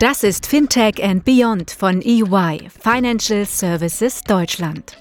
Das 0.00 0.22
ist 0.22 0.46
Fintech 0.46 1.02
and 1.02 1.24
Beyond 1.24 1.72
von 1.72 2.00
EY, 2.02 2.68
Financial 2.70 3.44
Services 3.44 4.22
Deutschland. 4.22 4.96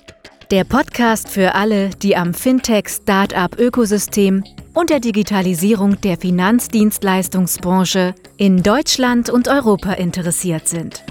Der 0.49 0.63
Podcast 0.63 1.29
für 1.29 1.54
alle, 1.54 1.92
die 1.92 2.15
am 2.15 2.33
Fintech-Startup-Ökosystem 2.33 4.44
und 4.73 4.89
der 4.89 4.99
Digitalisierung 4.99 6.01
der 6.01 6.18
Finanzdienstleistungsbranche 6.18 8.15
in 8.37 8.63
Deutschland 8.63 9.29
und 9.29 9.47
Europa 9.47 9.94
interessiert 9.94 10.68
sind. 10.68 11.04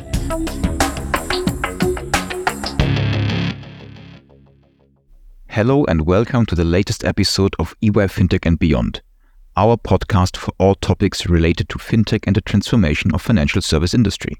Hello 5.47 5.85
and 5.85 6.09
welcome 6.09 6.45
to 6.45 6.57
the 6.57 6.65
latest 6.65 7.05
episode 7.05 7.57
of 7.61 7.77
EY 7.81 8.09
Fintech 8.09 8.47
and 8.47 8.59
Beyond, 8.59 9.05
our 9.57 9.79
podcast 9.79 10.37
for 10.37 10.53
all 10.59 10.75
topics 10.75 11.27
related 11.27 11.69
to 11.71 11.79
fintech 11.79 12.25
and 12.27 12.37
the 12.37 12.43
transformation 12.43 13.15
of 13.15 13.23
financial 13.23 13.63
service 13.63 13.95
industry. 13.95 14.35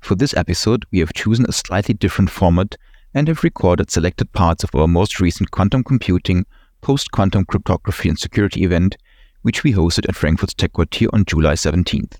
For 0.00 0.16
this 0.16 0.34
episode, 0.34 0.84
we 0.90 0.98
have 0.98 1.12
chosen 1.12 1.46
a 1.48 1.52
slightly 1.52 1.94
different 1.94 2.30
format 2.30 2.76
and 3.14 3.28
have 3.28 3.44
recorded 3.44 3.90
selected 3.90 4.32
parts 4.32 4.64
of 4.64 4.74
our 4.74 4.88
most 4.88 5.20
recent 5.20 5.52
quantum 5.52 5.84
computing, 5.84 6.46
post 6.80 7.12
quantum 7.12 7.44
cryptography 7.44 8.08
and 8.08 8.18
security 8.18 8.64
event, 8.64 8.96
which 9.42 9.62
we 9.62 9.72
hosted 9.72 10.08
at 10.08 10.16
Frankfurt's 10.16 10.54
TechQuartier 10.54 11.08
on 11.12 11.24
July 11.24 11.54
17th. 11.54 12.18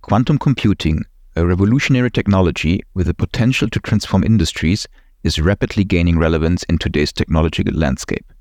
Quantum 0.00 0.38
computing, 0.38 1.04
a 1.36 1.46
revolutionary 1.46 2.10
technology 2.10 2.80
with 2.94 3.06
the 3.06 3.14
potential 3.14 3.68
to 3.68 3.80
transform 3.80 4.24
industries, 4.24 4.86
is 5.22 5.38
rapidly 5.38 5.84
gaining 5.84 6.18
relevance 6.18 6.62
in 6.64 6.78
today's 6.78 7.12
technological 7.12 7.74
landscape. 7.74 8.31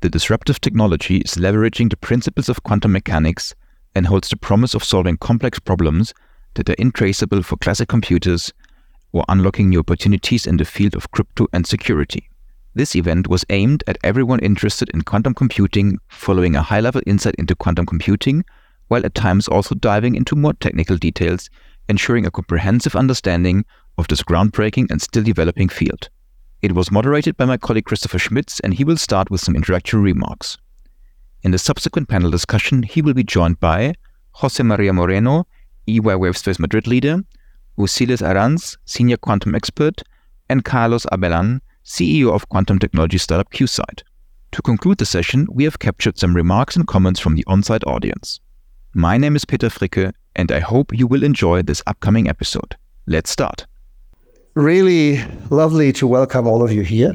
The 0.00 0.08
disruptive 0.08 0.60
technology 0.60 1.18
is 1.18 1.34
leveraging 1.34 1.90
the 1.90 1.96
principles 1.96 2.48
of 2.48 2.62
quantum 2.62 2.92
mechanics 2.92 3.52
and 3.96 4.06
holds 4.06 4.28
the 4.28 4.36
promise 4.36 4.74
of 4.74 4.84
solving 4.84 5.16
complex 5.16 5.58
problems 5.58 6.14
that 6.54 6.70
are 6.70 6.74
intraceable 6.74 7.42
for 7.42 7.56
classic 7.56 7.88
computers 7.88 8.52
or 9.10 9.24
unlocking 9.28 9.70
new 9.70 9.80
opportunities 9.80 10.46
in 10.46 10.56
the 10.56 10.64
field 10.64 10.94
of 10.94 11.10
crypto 11.10 11.48
and 11.52 11.66
security. 11.66 12.30
This 12.74 12.94
event 12.94 13.26
was 13.26 13.44
aimed 13.50 13.82
at 13.88 13.98
everyone 14.04 14.38
interested 14.38 14.88
in 14.90 15.02
quantum 15.02 15.34
computing, 15.34 15.98
following 16.08 16.54
a 16.54 16.62
high 16.62 16.80
level 16.80 17.02
insight 17.04 17.34
into 17.36 17.56
quantum 17.56 17.86
computing, 17.86 18.44
while 18.86 19.04
at 19.04 19.16
times 19.16 19.48
also 19.48 19.74
diving 19.74 20.14
into 20.14 20.36
more 20.36 20.52
technical 20.54 20.96
details, 20.96 21.50
ensuring 21.88 22.24
a 22.24 22.30
comprehensive 22.30 22.94
understanding 22.94 23.64
of 23.96 24.06
this 24.06 24.22
groundbreaking 24.22 24.92
and 24.92 25.02
still 25.02 25.24
developing 25.24 25.68
field. 25.68 26.08
It 26.60 26.72
was 26.72 26.90
moderated 26.90 27.36
by 27.36 27.44
my 27.44 27.56
colleague 27.56 27.84
Christopher 27.84 28.18
Schmitz, 28.18 28.58
and 28.60 28.74
he 28.74 28.82
will 28.82 28.96
start 28.96 29.30
with 29.30 29.40
some 29.40 29.54
introductory 29.54 30.00
remarks. 30.00 30.58
In 31.42 31.52
the 31.52 31.58
subsequent 31.58 32.08
panel 32.08 32.32
discussion, 32.32 32.82
he 32.82 33.00
will 33.00 33.14
be 33.14 33.22
joined 33.22 33.60
by 33.60 33.94
Jose 34.32 34.60
Maria 34.60 34.92
Moreno, 34.92 35.46
EY 35.86 36.00
Wavespace 36.00 36.58
Madrid 36.58 36.88
leader, 36.88 37.20
Ulises 37.78 38.22
Arranz, 38.22 38.76
Senior 38.86 39.18
Quantum 39.18 39.54
Expert, 39.54 40.02
and 40.48 40.64
Carlos 40.64 41.06
Abellán, 41.12 41.60
CEO 41.84 42.32
of 42.32 42.48
quantum 42.48 42.80
technology 42.80 43.18
startup 43.18 43.52
Quside. 43.52 44.02
To 44.50 44.60
conclude 44.60 44.98
the 44.98 45.06
session, 45.06 45.46
we 45.52 45.62
have 45.62 45.78
captured 45.78 46.18
some 46.18 46.34
remarks 46.34 46.74
and 46.74 46.88
comments 46.88 47.20
from 47.20 47.36
the 47.36 47.44
on-site 47.46 47.84
audience. 47.86 48.40
My 48.94 49.16
name 49.16 49.36
is 49.36 49.44
Peter 49.44 49.68
Fricke, 49.68 50.12
and 50.34 50.50
I 50.50 50.58
hope 50.58 50.92
you 50.92 51.06
will 51.06 51.22
enjoy 51.22 51.62
this 51.62 51.84
upcoming 51.86 52.28
episode. 52.28 52.76
Let's 53.06 53.30
start. 53.30 53.66
Really 54.58 55.22
lovely 55.50 55.92
to 55.92 56.06
welcome 56.08 56.48
all 56.48 56.64
of 56.64 56.72
you 56.72 56.82
here. 56.82 57.14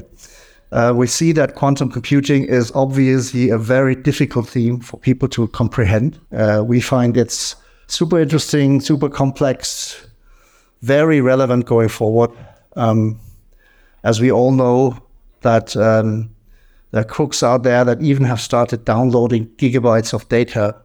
Uh, 0.72 0.94
we 0.96 1.08
see 1.08 1.34
that 1.34 1.56
quantum 1.56 1.92
computing 1.92 2.46
is 2.46 2.72
obviously 2.74 3.50
a 3.50 3.58
very 3.58 3.96
difficult 3.96 4.48
theme 4.48 4.80
for 4.80 4.96
people 4.96 5.28
to 5.28 5.50
comprehend. 5.50 6.18
Uh, 6.32 6.64
we 6.66 6.80
find 6.80 7.18
it's 7.18 7.58
super 7.88 8.18
interesting, 8.18 8.80
super 8.80 9.10
complex, 9.10 10.08
very 10.84 11.20
relevant 11.20 11.66
going 11.66 11.90
forward. 11.90 12.32
Um, 12.78 13.20
as 14.06 14.22
we 14.22 14.32
all 14.32 14.54
know, 14.54 14.98
that 15.42 15.76
um, 15.76 16.34
there 16.92 17.02
are 17.02 17.04
crooks 17.04 17.44
out 17.44 17.64
there 17.64 17.84
that 17.84 18.02
even 18.02 18.24
have 18.24 18.40
started 18.40 18.86
downloading 18.86 19.48
gigabytes 19.58 20.14
of 20.14 20.30
data 20.30 20.78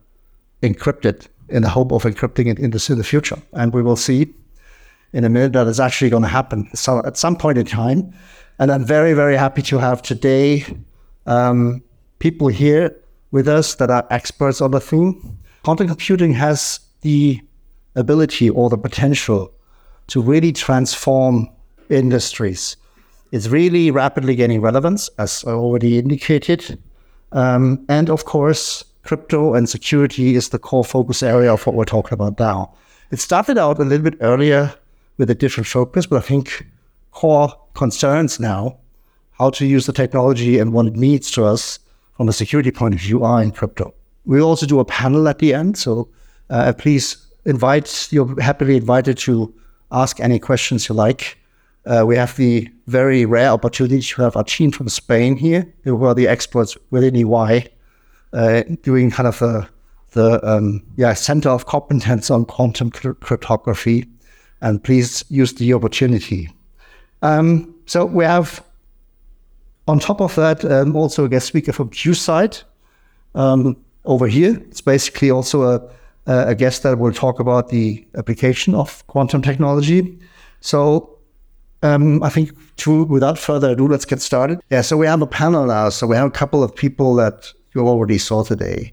encrypted 0.64 1.28
in 1.50 1.62
the 1.62 1.69
hope 1.69 1.92
of 1.92 2.02
encrypting 2.02 2.48
it 2.48 2.58
in 2.58 2.72
the, 2.72 2.86
in 2.90 2.98
the 2.98 3.04
future. 3.04 3.40
And 3.52 3.72
we 3.72 3.80
will 3.80 3.94
see 3.94 4.34
in 5.12 5.24
a 5.24 5.28
minute 5.28 5.52
that 5.52 5.66
is 5.66 5.80
actually 5.80 6.10
going 6.10 6.22
to 6.22 6.28
happen 6.28 6.69
so 6.74 7.02
at 7.04 7.16
some 7.16 7.36
point 7.36 7.58
in 7.58 7.66
time. 7.66 8.12
And 8.58 8.72
I'm 8.72 8.84
very, 8.84 9.12
very 9.14 9.36
happy 9.36 9.62
to 9.62 9.78
have 9.78 10.02
today 10.02 10.64
um, 11.26 11.82
people 12.19 12.48
here 12.48 12.96
with 13.30 13.46
us 13.46 13.76
that 13.76 13.91
are 13.91 14.06
experts 14.10 14.60
on 14.60 14.72
the 14.72 14.80
theme. 14.80 15.38
Quantum 15.62 15.86
computing 15.86 16.32
has 16.32 16.80
the 17.02 17.41
ability 17.94 18.50
or 18.50 18.69
the 18.69 18.78
potential 18.78 19.52
to 20.08 20.20
really 20.20 20.52
transform 20.52 21.48
industries. 21.90 22.76
It's 23.30 23.48
really 23.48 23.90
rapidly 23.90 24.34
gaining 24.34 24.60
relevance, 24.62 25.08
as 25.19 25.44
I 25.46 25.50
already 25.50 25.98
indicated. 25.98 26.78
Um, 27.32 27.84
and 27.88 28.08
of 28.08 28.25
course, 28.25 28.84
crypto 29.02 29.54
and 29.54 29.69
security 29.69 30.34
is 30.34 30.48
the 30.48 30.58
core 30.58 30.84
focus 30.84 31.22
area 31.22 31.52
of 31.52 31.66
what 31.66 31.75
we're 31.75 31.84
talking 31.84 32.14
about 32.14 32.38
now. 32.38 32.75
It 33.10 33.20
started 33.20 33.58
out 33.58 33.78
a 33.78 33.84
little 33.84 34.10
bit 34.10 34.19
earlier 34.20 34.75
with 35.18 35.28
a 35.30 35.34
different 35.34 35.66
focus, 35.66 36.06
but 36.06 36.16
I 36.16 36.26
think 36.26 36.66
core 37.10 37.52
concerns 37.74 38.40
now, 38.40 38.78
how 39.32 39.50
to 39.50 39.66
use 39.66 39.86
the 39.86 39.92
technology 39.92 40.58
and 40.58 40.72
what 40.72 40.86
it 40.86 40.96
means 40.96 41.30
to 41.32 41.44
us 41.44 41.78
from 42.16 42.28
a 42.28 42.32
security 42.32 42.70
point 42.70 42.94
of 42.94 43.00
view 43.00 43.22
are 43.22 43.42
in 43.42 43.52
crypto. 43.52 43.94
We 44.24 44.40
also 44.40 44.66
do 44.66 44.80
a 44.80 44.84
panel 44.84 45.28
at 45.28 45.38
the 45.38 45.54
end, 45.54 45.76
so 45.76 46.08
uh, 46.50 46.72
please 46.72 47.26
invite, 47.44 48.08
you're 48.10 48.40
happily 48.40 48.76
invited 48.76 49.18
to 49.18 49.54
ask 49.90 50.20
any 50.20 50.38
questions 50.38 50.88
you 50.88 50.94
like. 50.94 51.38
Uh, 51.86 52.04
we 52.06 52.16
have 52.16 52.36
the 52.36 52.68
very 52.86 53.24
rare 53.24 53.48
opportunity 53.48 54.00
to 54.00 54.22
have 54.22 54.36
our 54.36 54.44
team 54.44 54.70
from 54.70 54.88
Spain 54.88 55.36
here, 55.36 55.72
who 55.84 56.04
are 56.04 56.14
the 56.14 56.28
experts 56.28 56.76
within 56.90 57.16
EY, 57.16 57.66
uh, 58.32 58.62
doing 58.82 59.10
kind 59.10 59.26
of 59.26 59.40
a, 59.40 59.68
the 60.12 60.44
um, 60.46 60.82
yeah 60.96 61.14
center 61.14 61.48
of 61.48 61.66
competence 61.66 62.30
on 62.30 62.44
quantum 62.44 62.90
cryptography. 62.90 64.06
And 64.60 64.82
please 64.82 65.24
use 65.28 65.54
the 65.54 65.74
opportunity. 65.74 66.50
Um, 67.22 67.74
so 67.86 68.04
we 68.04 68.24
have, 68.24 68.62
on 69.86 69.98
top 69.98 70.20
of 70.20 70.34
that, 70.34 70.64
um, 70.64 70.96
also 70.96 71.24
a 71.24 71.28
guest 71.28 71.46
speaker 71.46 71.72
from 71.72 71.91
Quside 71.91 72.62
um, 73.34 73.76
over 74.04 74.26
here. 74.26 74.56
It's 74.70 74.80
basically 74.80 75.30
also 75.30 75.62
a 75.62 75.88
a 76.28 76.54
guest 76.54 76.82
that 76.82 76.98
will 76.98 77.12
talk 77.12 77.41
about 77.41 77.70
the 77.70 78.06
application 78.14 78.74
of 78.74 79.06
quantum 79.06 79.41
technology. 79.41 80.19
So 80.60 81.16
um, 81.82 82.22
I 82.22 82.28
think 82.28 82.50
to, 82.78 83.04
without 83.04 83.38
further 83.38 83.70
ado, 83.70 83.88
let's 83.88 84.04
get 84.04 84.20
started. 84.20 84.60
Yeah, 84.70 84.82
so 84.82 84.96
we 84.96 85.06
have 85.06 85.22
a 85.22 85.26
panel 85.26 85.66
now. 85.66 85.88
So 85.88 86.06
we 86.06 86.16
have 86.16 86.26
a 86.26 86.30
couple 86.30 86.62
of 86.62 86.75
people 86.75 87.14
that 87.14 87.50
you 87.75 87.88
already 87.88 88.19
saw 88.19 88.44
today. 88.44 88.92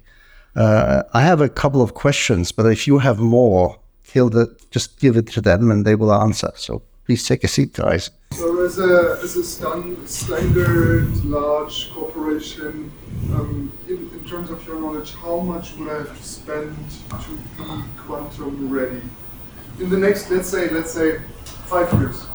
Uh, 0.55 1.03
I 1.13 1.21
have 1.21 1.41
a 1.41 1.49
couple 1.49 1.81
of 1.81 1.93
questions, 1.93 2.53
but 2.53 2.65
if 2.67 2.87
you 2.87 2.99
have 2.99 3.19
more, 3.19 3.77
Hilde, 4.15 4.47
just 4.71 4.97
give 4.97 5.17
it 5.17 5.27
to 5.27 5.41
them 5.41 5.69
and 5.71 5.85
they 5.85 5.93
will 5.93 6.13
answer. 6.13 6.49
So 6.55 6.81
please 7.05 7.27
take 7.27 7.43
a 7.43 7.49
seat, 7.49 7.73
guys. 7.73 8.11
So 8.31 8.63
as 8.63 8.79
a, 8.79 9.19
as 9.21 9.35
a 9.35 9.43
standard 9.43 11.25
large 11.25 11.91
corporation, 11.91 12.93
um, 13.33 13.77
in, 13.89 14.09
in, 14.15 14.23
terms 14.23 14.49
of 14.51 14.65
your 14.65 14.79
knowledge, 14.79 15.13
how 15.15 15.39
much 15.41 15.75
would 15.75 15.89
I 15.89 15.97
have 15.97 16.17
to 16.17 16.23
spend 16.23 16.77
to 17.09 17.31
be 17.35 17.63
quantum 17.97 18.69
ready 18.69 19.01
in 19.81 19.89
the 19.89 19.97
next, 19.97 20.31
let's 20.31 20.47
say, 20.47 20.69
let's 20.69 20.91
say, 20.91 21.19
five 21.67 21.91
years? 21.99 22.25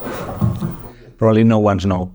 Probably 1.17 1.43
no 1.43 1.57
one's 1.57 1.87
know, 1.87 2.13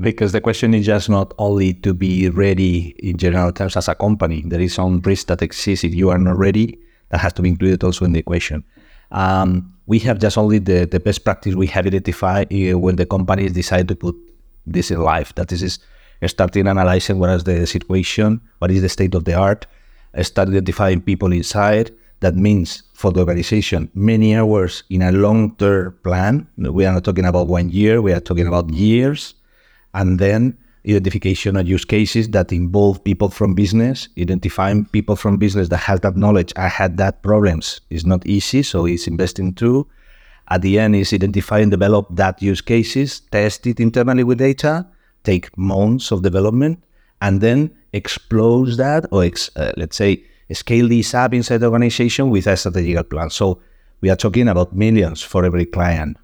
because 0.00 0.32
the 0.32 0.40
question 0.40 0.72
is 0.72 0.86
just 0.86 1.10
not 1.10 1.34
only 1.36 1.74
to 1.74 1.92
be 1.92 2.30
ready 2.30 2.96
in 3.00 3.18
general 3.18 3.52
terms 3.52 3.76
as 3.76 3.88
a 3.88 3.94
company. 3.94 4.42
There 4.46 4.62
is 4.62 4.72
some 4.72 5.02
risk 5.02 5.26
that 5.26 5.42
exists 5.42 5.84
if 5.84 5.94
you 5.94 6.08
are 6.08 6.18
not 6.18 6.38
ready. 6.38 6.80
That 7.10 7.20
has 7.20 7.32
to 7.34 7.42
be 7.42 7.48
included 7.48 7.84
also 7.84 8.04
in 8.04 8.12
the 8.12 8.18
equation. 8.18 8.64
Um, 9.10 9.74
we 9.86 9.98
have 10.00 10.18
just 10.18 10.36
only 10.36 10.58
the, 10.58 10.84
the 10.84 10.98
best 10.98 11.24
practice 11.24 11.54
we 11.54 11.68
have 11.68 11.86
identified 11.86 12.52
uh, 12.52 12.78
when 12.78 12.96
the 12.96 13.06
companies 13.06 13.52
decide 13.52 13.88
to 13.88 13.94
put 13.94 14.16
this 14.66 14.90
in 14.90 15.00
life. 15.00 15.34
That 15.36 15.52
is, 15.52 15.62
is 15.62 15.78
starting 16.26 16.66
analyzing 16.66 17.18
what 17.18 17.30
is 17.30 17.44
the 17.44 17.66
situation, 17.66 18.40
what 18.58 18.70
is 18.70 18.82
the 18.82 18.88
state 18.88 19.14
of 19.14 19.24
the 19.24 19.34
art, 19.34 19.66
start 20.22 20.48
identifying 20.48 21.00
people 21.00 21.32
inside. 21.32 21.92
That 22.20 22.34
means 22.34 22.82
for 22.94 23.12
the 23.12 23.20
organization, 23.20 23.90
many 23.94 24.34
hours 24.34 24.82
in 24.90 25.02
a 25.02 25.12
long-term 25.12 25.98
plan. 26.02 26.48
We 26.56 26.86
are 26.86 26.94
not 26.94 27.04
talking 27.04 27.26
about 27.26 27.46
one 27.46 27.68
year, 27.68 28.00
we 28.00 28.12
are 28.12 28.20
talking 28.20 28.46
about 28.46 28.70
years. 28.70 29.34
And 29.94 30.18
then 30.18 30.58
identification 30.86 31.56
of 31.56 31.66
use 31.66 31.84
cases 31.84 32.28
that 32.30 32.52
involve 32.52 33.02
people 33.02 33.28
from 33.28 33.54
business, 33.54 34.08
identifying 34.18 34.84
people 34.86 35.16
from 35.16 35.36
business 35.36 35.68
that 35.68 35.78
have 35.78 36.00
that 36.02 36.16
knowledge. 36.16 36.52
I 36.56 36.68
had 36.68 36.96
that 36.98 37.22
problems 37.22 37.80
is 37.90 38.06
not 38.06 38.26
easy, 38.26 38.62
so 38.62 38.86
it's 38.86 39.06
investing 39.06 39.54
too. 39.54 39.88
At 40.48 40.62
the 40.62 40.78
end 40.78 40.94
is 40.94 41.12
identify 41.12 41.58
and 41.58 41.70
develop 41.70 42.06
that 42.10 42.40
use 42.40 42.60
cases, 42.60 43.20
test 43.32 43.66
it 43.66 43.80
internally 43.80 44.22
with 44.22 44.38
data, 44.38 44.86
take 45.24 45.56
months 45.58 46.12
of 46.12 46.22
development, 46.22 46.82
and 47.20 47.40
then 47.40 47.70
explode 47.92 48.76
that 48.76 49.06
or 49.10 49.24
ex, 49.24 49.50
uh, 49.56 49.72
let's 49.76 49.96
say 49.96 50.22
scale 50.52 50.88
this 50.88 51.14
up 51.14 51.34
inside 51.34 51.58
the 51.58 51.66
organization 51.66 52.30
with 52.30 52.46
a 52.46 52.56
strategic 52.56 53.10
plan. 53.10 53.30
So 53.30 53.60
we 54.00 54.10
are 54.10 54.16
talking 54.16 54.46
about 54.46 54.72
millions 54.72 55.22
for 55.22 55.44
every 55.44 55.66
client. 55.66 56.16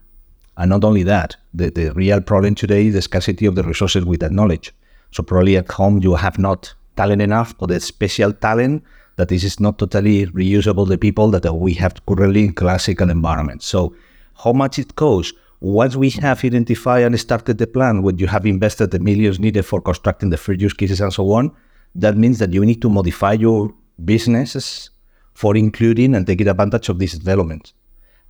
And 0.57 0.71
not 0.71 0.85
only 0.85 1.03
that, 1.05 1.37
the, 1.55 1.71
the 1.71 1.93
real 1.93 2.21
problem 2.21 2.55
today 2.55 2.87
is 2.87 2.95
the 2.95 3.03
scarcity 3.03 3.47
of 3.47 3.55
the 3.55 3.63
resources 3.63 4.05
with 4.05 4.21
that 4.21 4.33
knowledge. 4.33 4.73
So 5.11 5.23
probably 5.23 5.57
at 5.57 5.71
home 5.71 6.03
you 6.03 6.15
have 6.15 6.39
not 6.39 6.75
talent 6.97 7.23
enough 7.23 7.55
or 7.59 7.69
the 7.69 7.81
special 7.81 8.33
talent 8.33 8.85
that 9.17 9.29
this 9.29 9.45
is 9.45 9.61
not 9.61 9.79
totally 9.79 10.27
reusable 10.27 10.89
the 10.89 10.99
people 10.99 11.31
that 11.31 11.53
we 11.53 11.75
have 11.75 12.05
currently 12.07 12.45
in 12.45 12.53
classical 12.53 13.11
environments. 13.11 13.67
So 13.67 13.95
how 14.43 14.53
much 14.53 14.79
it 14.79 14.97
costs? 14.97 15.33
Once 15.61 15.95
we 15.95 16.11
have 16.11 16.45
identified 16.45 17.05
and 17.05 17.19
started 17.21 17.59
the 17.59 17.67
plan, 17.67 18.03
when 18.03 18.19
you 18.19 18.27
have 18.27 18.45
invested 18.47 18.91
the 18.91 18.99
millions 18.99 19.39
needed 19.39 19.65
for 19.65 19.81
constructing 19.81 20.31
the 20.31 20.37
first 20.37 20.61
use 20.61 20.73
cases 20.73 21.01
and 21.01 21.13
so 21.13 21.31
on, 21.33 21.55
that 21.95 22.17
means 22.17 22.39
that 22.39 22.53
you 22.53 22.65
need 22.65 22.83
to 22.83 22.89
modify 22.89 23.33
your 23.33 23.73
businesses 24.05 24.91
for 25.35 25.57
including 25.57 26.15
and 26.15 26.27
taking 26.27 26.49
advantage 26.49 26.89
of 26.89 26.99
these 26.99 27.13
developments. 27.13 27.75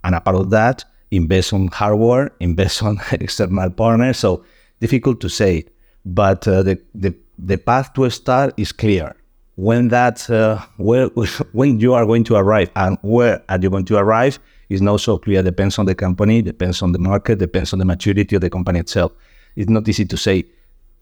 And 0.03 0.15
apart 0.15 0.35
of 0.35 0.49
that, 0.51 0.85
invest 1.15 1.53
on 1.53 1.67
hardware, 1.67 2.31
invest 2.39 2.83
on 2.83 2.99
external 3.11 3.69
partners. 3.69 4.17
So 4.19 4.43
difficult 4.79 5.21
to 5.21 5.29
say, 5.29 5.65
but 6.05 6.47
uh, 6.47 6.63
the, 6.63 6.81
the 6.93 7.15
the 7.37 7.57
path 7.57 7.93
to 7.93 8.05
a 8.05 8.11
start 8.11 8.53
is 8.57 8.71
clear. 8.71 9.15
When 9.55 9.89
that 9.89 10.29
uh, 10.29 10.59
where 10.77 11.07
when 11.53 11.79
you 11.79 11.93
are 11.93 12.05
going 12.05 12.23
to 12.25 12.35
arrive 12.35 12.69
and 12.75 12.97
where 13.01 13.43
are 13.49 13.59
you 13.59 13.69
going 13.69 13.85
to 13.85 13.97
arrive 13.97 14.39
is 14.69 14.81
not 14.81 15.01
so 15.01 15.17
clear. 15.17 15.43
Depends 15.43 15.77
on 15.77 15.85
the 15.85 15.95
company, 15.95 16.41
depends 16.41 16.81
on 16.81 16.91
the 16.91 16.99
market, 16.99 17.39
depends 17.39 17.73
on 17.73 17.79
the 17.79 17.85
maturity 17.85 18.35
of 18.35 18.41
the 18.41 18.49
company 18.49 18.79
itself. 18.79 19.11
It's 19.55 19.69
not 19.69 19.87
easy 19.87 20.05
to 20.05 20.17
say 20.17 20.45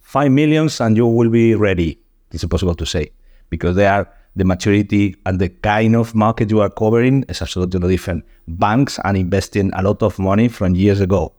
five 0.02 0.31
millions 0.31 0.81
and 0.81 0.98
you 0.98 1.08
will 1.08 1.30
be 1.30 1.56
ready. 1.56 2.00
It's 2.31 2.44
impossible 2.44 2.75
to 2.75 2.86
say 2.86 3.12
because 3.50 3.75
they 3.75 3.88
are 3.88 4.10
the 4.36 4.45
maturity 4.45 5.16
and 5.25 5.39
the 5.39 5.50
kind 5.50 5.95
of 5.95 6.16
market 6.16 6.50
you 6.50 6.62
are 6.62 6.69
covering 6.69 7.24
is 7.28 7.42
absolutely 7.42 7.80
different. 7.89 8.24
Banks 8.48 8.98
are 9.00 9.16
investing 9.16 9.72
a 9.74 9.83
lot 9.83 10.01
of 10.01 10.18
money 10.19 10.48
from 10.48 10.75
years 10.75 11.01
ago 11.01 11.33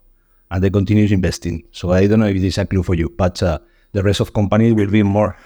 and 0.51 0.63
they 0.63 0.71
continue 0.71 1.07
investing. 1.07 1.63
So 1.73 1.93
I 1.93 2.07
don't 2.07 2.21
know 2.21 2.27
if 2.27 2.37
this 2.37 2.55
is 2.55 2.59
a 2.59 2.67
clue 2.67 2.83
for 2.83 2.95
you, 2.95 3.09
but 3.17 3.43
uh, 3.43 3.59
the 3.93 4.03
rest 4.03 4.21
of 4.21 4.35
companies 4.35 4.75
will 4.75 4.91
be 4.91 5.03
more 5.03 5.37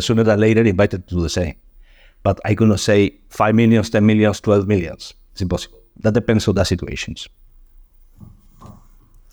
sooner 0.00 0.22
than 0.22 0.40
later 0.40 0.62
invited 0.62 1.06
to 1.08 1.14
do 1.16 1.20
the 1.20 1.28
same. 1.28 1.54
But 2.22 2.40
I 2.44 2.54
cannot 2.54 2.80
say 2.80 3.18
5 3.28 3.54
millions, 3.54 3.90
10 3.90 4.04
millions, 4.04 4.40
12 4.40 4.66
millions. 4.66 5.12
It's 5.32 5.42
impossible. 5.42 5.80
That 5.98 6.14
depends 6.14 6.48
on 6.48 6.54
the 6.54 6.64
situations. 6.64 7.28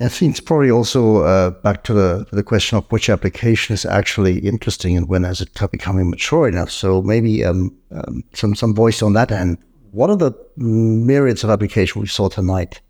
I 0.02 0.08
think 0.10 0.32
it's 0.32 0.40
probably 0.40 0.72
also 0.72 1.18
uh, 1.18 1.52
back 1.52 1.84
to 1.84 1.94
the 1.94 2.26
the 2.32 2.44
question 2.44 2.78
of 2.78 2.92
which 2.92 3.10
application 3.10 3.74
is 3.74 3.86
actually 3.86 4.40
interesting 4.40 4.98
and 4.98 5.08
when 5.08 5.24
has 5.24 5.42
it 5.42 5.60
becoming 5.72 6.10
mature 6.10 6.48
enough. 6.48 6.72
So 6.72 7.04
maybe 7.04 7.46
um, 7.46 7.76
um, 7.92 8.24
some 8.34 8.56
some 8.56 8.74
voice 8.74 9.04
on 9.04 9.14
that 9.14 9.32
end. 9.32 9.58
What 9.92 10.10
are 10.10 10.18
the 10.18 10.34
myriads 10.58 11.44
of 11.44 11.50
applications 11.52 12.02
we 12.02 12.08
saw 12.08 12.30
tonight? 12.30 12.82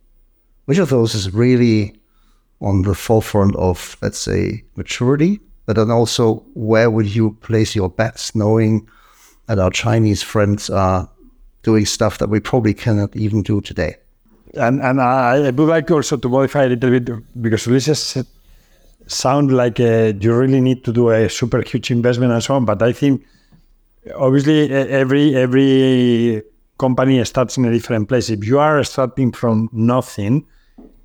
Which 0.65 0.77
of 0.77 0.89
those 0.89 1.13
is 1.13 1.33
really 1.33 1.99
on 2.61 2.83
the 2.83 2.95
forefront 2.95 3.55
of 3.57 3.97
let's 4.01 4.19
say 4.19 4.63
maturity, 4.75 5.41
but 5.65 5.75
then 5.75 5.91
also 5.91 6.45
where 6.53 6.89
would 6.89 7.13
you 7.13 7.31
place 7.41 7.75
your 7.75 7.89
bets, 7.89 8.35
knowing 8.35 8.87
that 9.47 9.59
our 9.59 9.71
Chinese 9.71 10.23
friends 10.23 10.69
are 10.69 11.09
doing 11.63 11.85
stuff 11.85 12.19
that 12.19 12.29
we 12.29 12.39
probably 12.39 12.73
cannot 12.73 13.15
even 13.17 13.41
do 13.41 13.59
today? 13.59 13.95
And 14.55 14.81
and 14.81 15.01
I 15.01 15.49
would 15.49 15.59
like 15.59 15.89
also 15.91 16.17
to 16.17 16.29
modify 16.29 16.63
a 16.63 16.69
little 16.69 16.89
bit 16.89 17.41
because 17.41 17.67
Ulises 17.67 18.25
sound 19.07 19.51
like 19.51 19.79
uh, 19.79 20.13
you 20.19 20.35
really 20.35 20.61
need 20.61 20.83
to 20.83 20.93
do 20.93 21.09
a 21.09 21.29
super 21.29 21.61
huge 21.61 21.91
investment 21.91 22.31
and 22.31 22.43
so 22.43 22.55
on. 22.55 22.65
But 22.65 22.81
I 22.81 22.91
think 22.91 23.23
obviously 24.15 24.71
every 24.71 25.35
every 25.35 26.43
company 26.77 27.23
starts 27.23 27.57
in 27.57 27.65
a 27.65 27.71
different 27.71 28.09
place. 28.09 28.29
If 28.29 28.45
you 28.45 28.59
are 28.59 28.83
starting 28.83 29.31
from 29.31 29.69
nothing, 29.71 30.45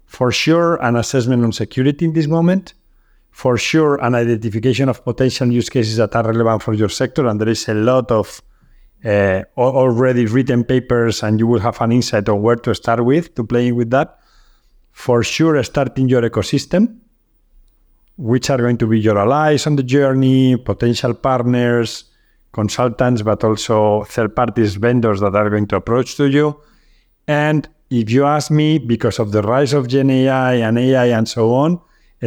for 0.06 0.32
sure 0.32 0.76
an 0.82 0.96
assessment 0.96 1.44
on 1.44 1.52
security 1.52 2.04
in 2.06 2.12
this 2.12 2.26
moment. 2.26 2.74
For 3.30 3.58
sure 3.58 4.02
an 4.02 4.14
identification 4.14 4.88
of 4.88 5.04
potential 5.04 5.52
use 5.52 5.68
cases 5.68 5.96
that 5.98 6.16
are 6.16 6.22
relevant 6.22 6.62
for 6.62 6.72
your 6.72 6.88
sector, 6.88 7.26
and 7.26 7.38
there 7.38 7.50
is 7.50 7.68
a 7.68 7.74
lot 7.74 8.10
of 8.10 8.40
uh, 9.04 9.42
already 9.56 10.26
written 10.26 10.64
papers 10.64 11.22
and 11.22 11.38
you 11.38 11.46
will 11.46 11.60
have 11.60 11.80
an 11.80 11.92
insight 11.92 12.28
on 12.28 12.42
where 12.42 12.56
to 12.56 12.74
start 12.74 13.04
with 13.04 13.34
to 13.34 13.44
play 13.44 13.72
with 13.72 13.90
that. 13.90 14.18
For 14.92 15.22
sure, 15.22 15.62
starting 15.62 16.08
your 16.08 16.22
ecosystem, 16.22 16.98
which 18.16 18.48
are 18.48 18.56
going 18.56 18.78
to 18.78 18.86
be 18.86 18.98
your 18.98 19.18
allies 19.18 19.66
on 19.66 19.76
the 19.76 19.82
journey, 19.82 20.56
potential 20.56 21.12
partners, 21.12 22.04
consultants, 22.52 23.20
but 23.22 23.44
also 23.44 24.04
third 24.04 24.34
parties, 24.34 24.76
vendors 24.76 25.20
that 25.20 25.34
are 25.34 25.50
going 25.50 25.66
to 25.66 25.76
approach 25.76 26.16
to 26.16 26.30
you. 26.30 26.58
And 27.28 27.68
if 27.90 28.10
you 28.10 28.24
ask 28.24 28.50
me, 28.50 28.78
because 28.78 29.18
of 29.18 29.32
the 29.32 29.42
rise 29.42 29.74
of 29.74 29.88
Gen 29.88 30.10
AI 30.10 30.54
and 30.54 30.78
AI 30.78 31.06
and 31.06 31.28
so 31.28 31.54
on, 31.54 31.80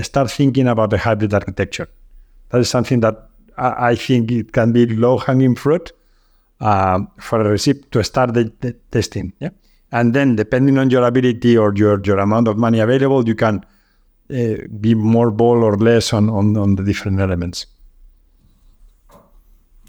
start 0.03 0.29
thinking 0.31 0.67
about 0.67 0.91
the 0.91 0.97
hybrid 0.97 1.33
architecture. 1.33 1.89
That 2.49 2.59
is 2.59 2.69
something 2.69 2.99
that 3.01 3.29
I, 3.57 3.95
think 3.95 4.31
it 4.31 4.53
can 4.53 4.71
be 4.71 4.85
low 4.85 5.17
hanging 5.17 5.55
fruit 5.55 5.91
uh, 6.61 6.99
for 7.19 7.41
a 7.41 7.49
receipt 7.49 7.91
to 7.91 8.03
start 8.03 8.33
the, 8.33 8.51
the, 8.61 8.73
testing. 8.91 9.33
Yeah, 9.39 9.49
and 9.91 10.13
then 10.13 10.35
depending 10.35 10.77
on 10.77 10.89
your 10.89 11.05
ability 11.05 11.57
or 11.57 11.73
your 11.75 12.01
your 12.03 12.19
amount 12.19 12.47
of 12.47 12.57
money 12.57 12.79
available, 12.79 13.27
you 13.27 13.35
can 13.35 13.65
uh, 14.31 14.67
be 14.79 14.93
more 14.93 15.31
bold 15.31 15.63
or 15.63 15.77
less 15.77 16.13
on, 16.13 16.29
on 16.29 16.57
on 16.57 16.75
the 16.75 16.83
different 16.83 17.19
elements. 17.19 17.65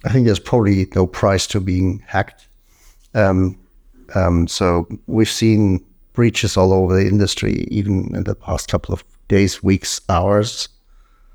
I 0.05 0.09
think 0.09 0.27
there's 0.27 0.41
probably 0.41 0.87
no 0.95 1.07
price 1.07 1.47
to 1.49 1.61
being 1.61 2.03
hacked. 2.07 2.49
Um, 3.15 3.59
um, 4.15 4.49
so 4.49 4.89
we've 5.07 5.29
seen 5.29 5.85
breaches 6.15 6.57
all 6.57 6.73
over 6.73 6.95
the 6.95 7.07
industry, 7.07 7.67
even 7.71 8.15
in 8.15 8.25
the 8.25 8.35
past 8.35 8.69
couple 8.69 8.95
of 8.95 9.05
days, 9.29 9.63
weeks, 9.63 10.01
hours. 10.09 10.69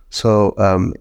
So 0.10 0.54
um, 0.58 0.94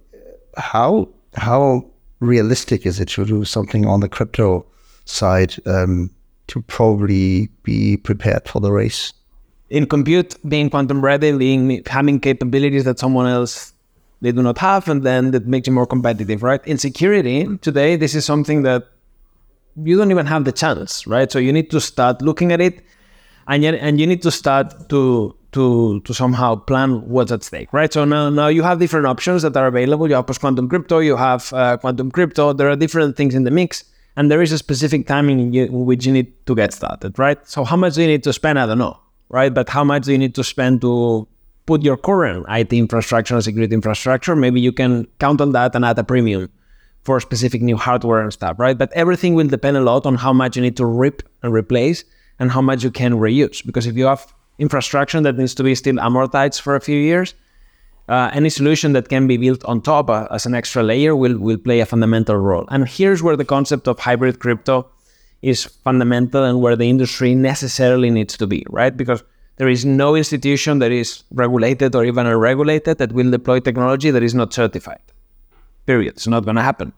how 0.56 1.08
how 1.36 1.90
realistic 2.26 2.86
is 2.86 3.00
it 3.00 3.08
to 3.10 3.24
do 3.24 3.44
something 3.44 3.86
on 3.86 4.00
the 4.00 4.08
crypto 4.08 4.66
side 5.04 5.54
um, 5.66 6.10
to 6.48 6.62
probably 6.62 7.48
be 7.62 7.96
prepared 7.96 8.48
for 8.48 8.60
the 8.60 8.72
race? 8.72 9.12
In 9.70 9.86
compute, 9.86 10.36
being 10.48 10.70
quantum 10.70 11.02
ready, 11.02 11.36
being, 11.36 11.82
having 11.86 12.20
capabilities 12.20 12.84
that 12.84 12.98
someone 12.98 13.26
else 13.26 13.72
they 14.20 14.32
do 14.32 14.42
not 14.42 14.58
have, 14.58 14.88
and 14.88 15.02
then 15.02 15.32
that 15.32 15.46
makes 15.46 15.66
you 15.66 15.72
more 15.72 15.86
competitive, 15.86 16.42
right? 16.42 16.64
In 16.66 16.78
security 16.78 17.58
today, 17.58 17.96
this 17.96 18.14
is 18.14 18.24
something 18.24 18.62
that 18.62 18.84
you 19.76 19.98
don't 19.98 20.10
even 20.10 20.26
have 20.26 20.44
the 20.44 20.52
chance, 20.52 21.06
right? 21.06 21.30
So 21.30 21.38
you 21.38 21.52
need 21.52 21.70
to 21.70 21.80
start 21.80 22.22
looking 22.22 22.52
at 22.52 22.60
it, 22.60 22.80
and 23.48 23.62
yet, 23.62 23.74
and 23.74 24.00
you 24.00 24.06
need 24.06 24.22
to 24.22 24.30
start 24.30 24.88
to 24.88 25.36
to 25.54 26.00
to 26.00 26.12
somehow 26.12 26.56
plan 26.56 27.08
what's 27.08 27.32
at 27.32 27.42
stake, 27.42 27.72
right? 27.72 27.92
So 27.92 28.04
now 28.04 28.28
now 28.28 28.48
you 28.48 28.62
have 28.62 28.78
different 28.78 29.06
options 29.06 29.42
that 29.42 29.56
are 29.56 29.66
available. 29.66 30.08
You 30.08 30.16
have 30.16 30.26
post 30.26 30.40
quantum 30.40 30.68
crypto, 30.68 30.98
you 30.98 31.16
have 31.16 31.52
uh, 31.52 31.76
quantum 31.78 32.10
crypto. 32.10 32.52
There 32.52 32.68
are 32.68 32.76
different 32.76 33.16
things 33.16 33.34
in 33.34 33.44
the 33.44 33.50
mix, 33.50 33.84
and 34.16 34.30
there 34.30 34.42
is 34.42 34.52
a 34.52 34.58
specific 34.58 35.06
timing 35.06 35.40
in, 35.40 35.52
you, 35.52 35.64
in 35.64 35.84
which 35.86 36.04
you 36.06 36.12
need 36.12 36.32
to 36.46 36.54
get 36.54 36.72
started, 36.72 37.18
right? 37.18 37.38
So 37.48 37.64
how 37.64 37.76
much 37.76 37.94
do 37.94 38.02
you 38.02 38.08
need 38.08 38.24
to 38.24 38.32
spend? 38.32 38.58
I 38.58 38.66
don't 38.66 38.78
know, 38.78 38.98
right? 39.28 39.54
But 39.54 39.68
how 39.68 39.84
much 39.84 40.04
do 40.04 40.12
you 40.12 40.18
need 40.18 40.34
to 40.34 40.44
spend 40.44 40.80
to 40.82 41.26
put 41.66 41.82
your 41.82 41.96
current 41.96 42.44
IT 42.48 42.72
infrastructure 42.72 43.34
and 43.34 43.42
security 43.44 43.74
infrastructure? 43.74 44.36
Maybe 44.36 44.60
you 44.60 44.72
can 44.72 45.06
count 45.18 45.40
on 45.40 45.52
that 45.52 45.74
and 45.74 45.84
add 45.84 45.98
a 45.98 46.04
premium 46.04 46.50
for 47.04 47.20
specific 47.20 47.62
new 47.62 47.76
hardware 47.76 48.20
and 48.20 48.32
stuff, 48.32 48.58
right? 48.58 48.76
But 48.76 48.90
everything 48.92 49.34
will 49.34 49.46
depend 49.46 49.76
a 49.76 49.82
lot 49.82 50.06
on 50.06 50.16
how 50.16 50.32
much 50.32 50.56
you 50.56 50.62
need 50.62 50.76
to 50.78 50.86
rip 50.86 51.22
and 51.42 51.52
replace 51.52 52.04
and 52.38 52.50
how 52.50 52.60
much 52.60 52.82
you 52.82 52.90
can 52.90 53.12
reuse. 53.12 53.64
Because 53.64 53.86
if 53.86 53.96
you 53.96 54.06
have 54.06 54.26
infrastructure 54.58 55.20
that 55.20 55.36
needs 55.36 55.54
to 55.54 55.62
be 55.62 55.74
still 55.74 55.96
amortized 55.96 56.60
for 56.60 56.76
a 56.76 56.80
few 56.80 56.98
years, 56.98 57.34
uh, 58.08 58.30
any 58.32 58.50
solution 58.50 58.92
that 58.92 59.08
can 59.08 59.26
be 59.26 59.36
built 59.36 59.64
on 59.64 59.80
top 59.80 60.10
uh, 60.10 60.26
as 60.30 60.46
an 60.46 60.54
extra 60.54 60.82
layer 60.82 61.16
will, 61.16 61.38
will 61.38 61.56
play 61.56 61.80
a 61.80 61.86
fundamental 61.86 62.36
role. 62.36 62.66
And 62.68 62.88
here's 62.88 63.22
where 63.22 63.36
the 63.36 63.44
concept 63.44 63.88
of 63.88 63.98
hybrid 63.98 64.40
crypto 64.40 64.88
is 65.42 65.64
fundamental 65.64 66.44
and 66.44 66.60
where 66.60 66.76
the 66.76 66.88
industry 66.88 67.34
necessarily 67.34 68.10
needs 68.10 68.36
to 68.36 68.46
be, 68.46 68.64
right? 68.70 68.96
Because 68.96 69.22
there 69.56 69.68
is 69.68 69.84
no 69.84 70.16
institution 70.16 70.80
that 70.80 70.90
is 70.90 71.22
regulated 71.32 71.94
or 71.94 72.04
even 72.04 72.26
unregulated 72.26 72.98
that 72.98 73.12
will 73.12 73.30
deploy 73.30 73.60
technology 73.60 74.10
that 74.10 74.22
is 74.22 74.34
not 74.34 74.52
certified. 74.52 75.02
Period. 75.86 76.14
It's 76.14 76.26
not 76.26 76.44
going 76.44 76.56
to 76.56 76.62
happen. 76.62 76.92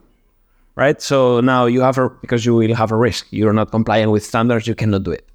Right? 0.75 1.01
So 1.01 1.41
now 1.41 1.65
you 1.65 1.81
have 1.81 1.97
a, 1.97 2.09
because 2.09 2.45
you 2.45 2.55
will 2.55 2.75
have 2.75 2.91
a 2.91 2.95
risk. 2.95 3.27
You're 3.31 3.53
not 3.53 3.71
compliant 3.71 4.11
with 4.11 4.23
standards, 4.23 4.67
you 4.67 4.75
cannot 4.75 5.03
do 5.03 5.11
it. 5.11 5.27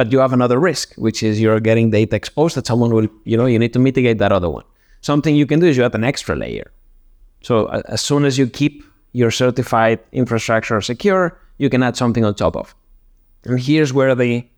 But 0.00 0.12
you 0.12 0.20
have 0.20 0.32
another 0.32 0.58
risk, 0.58 0.94
which 0.94 1.22
is 1.22 1.42
you're 1.42 1.60
getting 1.60 1.90
data 1.90 2.16
exposed 2.16 2.56
that 2.56 2.66
someone 2.66 2.94
will, 2.94 3.06
you 3.24 3.36
know, 3.36 3.44
you 3.44 3.58
need 3.58 3.74
to 3.74 3.78
mitigate 3.78 4.16
that 4.16 4.32
other 4.32 4.48
one. 4.48 4.64
Something 5.02 5.36
you 5.36 5.44
can 5.44 5.60
do 5.60 5.66
is 5.66 5.76
you 5.76 5.84
add 5.84 5.94
an 5.94 6.04
extra 6.04 6.34
layer. 6.34 6.72
So 7.42 7.66
uh, 7.66 7.82
as 7.84 8.00
soon 8.00 8.24
as 8.24 8.38
you 8.38 8.46
keep 8.46 8.82
your 9.12 9.30
certified 9.30 9.98
infrastructure 10.12 10.80
secure, 10.80 11.38
you 11.58 11.68
can 11.68 11.82
add 11.82 11.98
something 11.98 12.24
on 12.24 12.34
top 12.34 12.56
of. 12.56 12.74
And 13.44 13.60
here's 13.60 13.92
where 13.92 14.14
the 14.14 14.48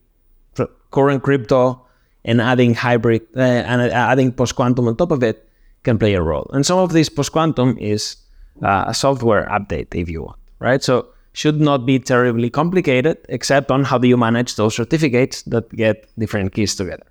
current 0.93 1.25
crypto 1.25 1.85
and 2.25 2.41
adding 2.41 2.75
hybrid 2.75 3.23
uh, 3.37 3.41
and 3.41 3.83
adding 3.83 4.31
post 4.31 4.55
quantum 4.55 4.87
on 4.87 4.95
top 4.97 5.11
of 5.11 5.25
it 5.25 5.49
can 5.83 5.99
play 5.99 6.15
a 6.15 6.23
role. 6.23 6.49
And 6.53 6.65
some 6.65 6.79
of 6.79 6.93
this 6.93 7.09
post 7.09 7.33
quantum 7.33 7.77
is 7.79 8.15
uh, 8.63 8.85
a 8.87 8.95
software 8.95 9.49
update 9.51 9.93
if 9.93 10.09
you 10.09 10.23
want, 10.23 10.39
right? 10.61 10.85
So 10.85 11.09
should 11.33 11.61
not 11.61 11.87
be 11.87 11.99
terribly 11.99 12.51
complicated, 12.51 13.19
except 13.29 13.71
on 13.71 13.85
how 13.85 13.99
do 13.99 14.07
you 14.07 14.17
manage 14.17 14.57
those 14.57 14.75
certificates 14.77 15.43
that 15.43 15.69
get 15.71 16.07
different 16.19 16.53
keys 16.53 16.75
together. 16.75 17.07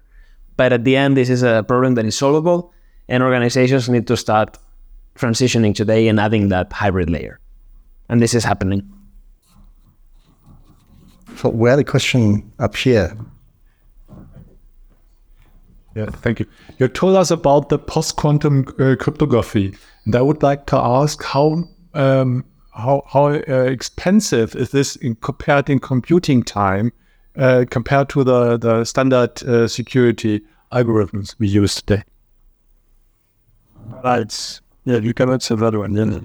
But 0.58 0.74
at 0.74 0.84
the 0.84 0.96
end, 0.96 1.18
this 1.18 1.30
is 1.30 1.44
a 1.44 1.64
problem 1.68 1.96
that 1.96 2.06
is 2.06 2.16
solvable, 2.16 2.74
and 3.08 3.24
organizations 3.24 3.90
need 3.90 4.08
to 4.08 4.18
start 4.18 4.58
transitioning 5.16 5.74
today 5.74 6.08
and 6.08 6.20
adding 6.20 6.50
that 6.50 6.72
hybrid 6.72 7.10
layer. 7.10 7.40
And 8.10 8.22
this 8.22 8.34
is 8.34 8.44
happening. 8.44 8.90
So 11.38 11.50
we 11.50 11.70
had 11.70 11.80
a 11.80 11.84
question 11.84 12.52
up 12.60 12.76
here. 12.76 13.18
Yeah, 15.96 16.06
thank 16.06 16.40
you. 16.40 16.46
You 16.78 16.88
told 16.88 17.16
us 17.16 17.32
about 17.32 17.70
the 17.70 17.80
post-quantum 17.80 18.68
uh, 18.80 18.96
cryptography, 18.98 19.76
and 20.06 20.16
I 20.16 20.22
would 20.22 20.44
like 20.44 20.68
to 20.68 20.78
ask 20.78 21.22
how 21.24 21.68
um, 21.94 22.46
how 22.72 23.04
how 23.08 23.28
uh, 23.28 23.66
expensive 23.70 24.56
is 24.56 24.72
this 24.72 24.96
in 24.96 25.16
compared 25.16 25.70
in 25.70 25.80
computing 25.80 26.44
time 26.44 26.92
uh, 27.38 27.66
compared 27.70 28.10
to 28.10 28.24
the 28.24 28.58
the 28.58 28.86
standard 28.86 29.44
uh, 29.44 29.68
security 29.68 30.42
algorithms 30.72 31.36
we 31.40 31.48
use 31.48 31.82
today? 31.82 32.04
Right. 34.04 34.60
Yeah, 34.86 34.98
you 34.98 35.14
can 35.14 35.30
answer 35.30 35.56
that 35.56 35.76
one. 35.76 35.94
Yeah. 35.94 36.20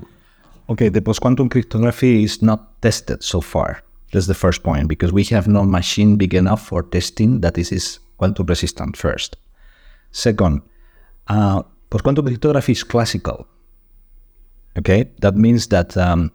Okay, 0.69 0.89
the 0.89 1.01
post-quantum 1.01 1.49
cryptography 1.49 2.25
is 2.25 2.43
not 2.43 2.81
tested 2.83 3.23
so 3.23 3.41
far. 3.41 3.83
That's 4.13 4.27
the 4.27 4.35
first 4.35 4.63
point 4.63 4.89
because 4.89 5.13
we 5.13 5.25
have 5.25 5.47
no 5.47 5.65
machine 5.65 6.17
big 6.17 6.35
enough 6.35 6.67
for 6.67 6.83
testing 6.83 7.41
that 7.41 7.55
this 7.55 7.71
is 7.71 7.99
quantum 8.19 8.47
resistant 8.47 8.97
first. 8.97 9.37
Second, 10.11 10.63
uh, 11.29 11.63
post-quantum 11.91 12.27
cryptography 12.27 12.73
is 12.73 12.83
classical. 12.83 13.47
Okay, 14.79 15.11
that 15.21 15.35
means 15.35 15.69
that 15.69 15.97
um, 15.97 16.31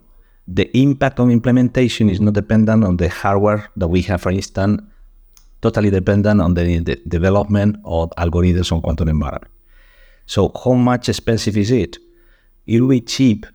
the 0.48 0.70
impact 0.76 1.20
on 1.20 1.30
implementation 1.30 2.10
is 2.10 2.20
not 2.20 2.34
dependent 2.34 2.84
on 2.84 2.96
the 2.96 3.08
hardware 3.08 3.70
that 3.76 3.88
we 3.88 4.02
have, 4.02 4.22
for 4.22 4.30
instance, 4.30 4.82
totally 5.60 5.90
dependent 5.90 6.40
on 6.40 6.54
the, 6.54 6.78
the 6.80 6.96
development 7.06 7.76
of 7.84 8.10
algorithms 8.18 8.72
on 8.72 8.82
quantum 8.82 9.08
environment. 9.08 9.50
So 10.26 10.52
how 10.64 10.72
much 10.72 11.08
expensive 11.08 11.56
is 11.56 11.70
it? 11.70 11.98
It 12.66 12.80
will 12.80 12.88
be 12.88 13.00
cheap 13.00 13.46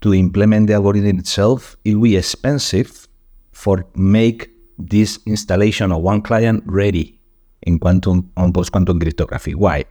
to 0.00 0.14
implement 0.14 0.68
the 0.68 0.74
algorithm 0.74 1.18
itself. 1.18 1.76
It 1.84 1.94
will 1.94 2.02
be 2.02 2.16
expensive 2.16 3.08
for 3.50 3.84
make 3.94 4.50
this 4.78 5.18
installation 5.26 5.90
of 5.90 6.02
one 6.02 6.22
client 6.22 6.62
ready 6.66 7.18
in 7.62 7.80
quantum 7.80 8.30
on 8.36 8.52
post-quantum 8.52 9.00
cryptography. 9.00 9.54
Why? 9.54 9.84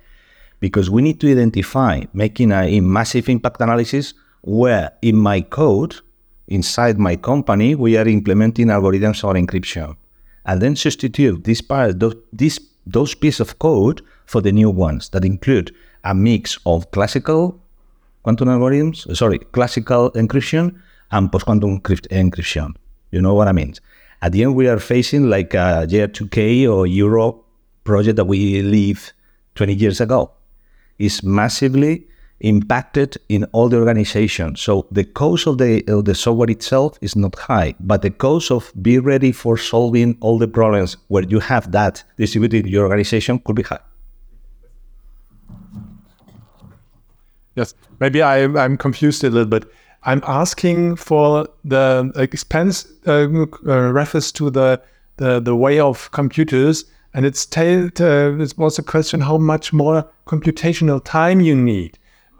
Because 0.61 0.89
we 0.89 1.01
need 1.01 1.19
to 1.19 1.29
identify 1.29 2.03
making 2.13 2.53
a 2.53 2.79
massive 2.79 3.27
impact 3.27 3.59
analysis 3.59 4.13
where 4.41 4.91
in 5.01 5.17
my 5.17 5.41
code, 5.41 5.97
inside 6.47 6.97
my 6.97 7.15
company, 7.15 7.75
we 7.75 7.97
are 7.97 8.07
implementing 8.07 8.67
algorithms 8.67 9.21
for 9.21 9.33
encryption. 9.33 9.95
And 10.45 10.61
then 10.61 10.75
substitute 10.75 11.43
this 11.43 11.61
part, 11.61 11.99
those, 11.99 12.15
this, 12.31 12.59
those 12.85 13.13
pieces 13.13 13.41
of 13.41 13.59
code 13.59 14.01
for 14.25 14.41
the 14.41 14.51
new 14.51 14.69
ones 14.69 15.09
that 15.09 15.25
include 15.25 15.75
a 16.03 16.13
mix 16.15 16.57
of 16.65 16.89
classical 16.91 17.59
quantum 18.23 18.47
algorithms, 18.47 19.07
uh, 19.07 19.15
sorry, 19.15 19.39
classical 19.39 20.11
encryption 20.11 20.79
and 21.11 21.31
post-quantum 21.31 21.79
encryption. 21.79 22.75
You 23.11 23.21
know 23.21 23.33
what 23.33 23.47
I 23.47 23.51
mean? 23.51 23.73
At 24.21 24.31
the 24.31 24.43
end, 24.43 24.55
we 24.55 24.67
are 24.67 24.79
facing 24.79 25.29
like 25.29 25.53
a 25.53 25.85
Y2K 25.87 26.69
or 26.69 26.87
Euro 26.87 27.43
project 27.83 28.17
that 28.17 28.25
we 28.25 28.61
leave 28.61 29.13
20 29.55 29.73
years 29.73 30.01
ago. 30.01 30.31
It's 30.97 31.23
massively 31.23 32.07
impacted 32.39 33.17
in 33.29 33.43
all 33.45 33.69
the 33.69 33.77
organizations. 33.77 34.61
So 34.61 34.87
the 34.91 35.03
cost 35.03 35.47
of 35.47 35.57
the 35.57 35.83
of 35.87 36.05
the 36.05 36.15
software 36.15 36.49
itself 36.49 36.97
is 37.01 37.15
not 37.15 37.35
high, 37.35 37.75
but 37.79 38.01
the 38.01 38.11
cost 38.11 38.51
of 38.51 38.71
be 38.81 38.99
ready 38.99 39.31
for 39.31 39.57
solving 39.57 40.17
all 40.19 40.37
the 40.37 40.47
problems 40.47 40.97
where 41.07 41.23
you 41.23 41.39
have 41.39 41.71
that 41.71 42.03
distributed 42.17 42.65
in 42.65 42.71
your 42.71 42.83
organization 42.83 43.39
could 43.39 43.55
be 43.55 43.63
high. 43.63 43.79
Yes, 47.55 47.73
maybe 47.99 48.21
I, 48.21 48.43
I'm 48.43 48.77
confused 48.77 49.23
a 49.23 49.29
little 49.29 49.49
bit. 49.49 49.65
I'm 50.03 50.21
asking 50.27 50.97
for 50.97 51.49
the 51.65 52.11
expense 52.15 52.87
uh, 53.07 53.27
uh, 53.67 53.91
refers 53.91 54.31
to 54.33 54.51
the, 54.51 54.79
the 55.17 55.39
the 55.39 55.55
way 55.55 55.79
of 55.79 56.11
computers, 56.11 56.85
and 57.15 57.25
it's. 57.25 57.47
Uh, 57.57 57.89
it 58.39 58.57
was 58.57 58.77
a 58.77 58.83
question 58.83 59.21
how 59.21 59.39
much 59.39 59.73
more 59.73 60.07
computational 60.27 61.03
time 61.03 61.41
you 61.41 61.55
need, 61.55 61.97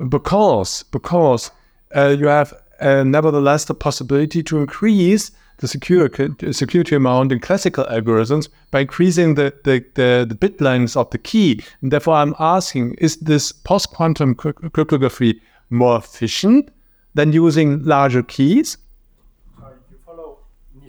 because 0.09 0.83
because 0.83 1.51
uh, 1.95 2.15
you 2.17 2.27
have 2.27 2.53
uh, 2.79 3.03
nevertheless 3.03 3.65
the 3.65 3.73
possibility 3.73 4.43
to 4.43 4.59
increase 4.59 5.31
the 5.57 5.67
secure, 5.67 6.09
security 6.51 6.95
amount 6.95 7.31
in 7.31 7.39
classical 7.39 7.83
algorithms 7.85 8.47
by 8.71 8.81
increasing 8.81 9.35
the, 9.35 9.53
the, 9.63 9.83
the, 9.95 10.25
the 10.27 10.35
bit 10.35 10.61
lengths 10.61 10.95
of 10.95 11.09
the 11.09 11.17
key. 11.17 11.63
And 11.81 11.91
therefore, 11.91 12.15
I'm 12.15 12.35
asking, 12.39 12.93
is 12.95 13.17
this 13.17 13.51
post-quantum 13.51 14.35
cryptography 14.35 15.41
more 15.69 15.97
efficient 15.97 16.69
than 17.15 17.33
using 17.33 17.83
larger 17.83 18.21
keys? 18.21 18.77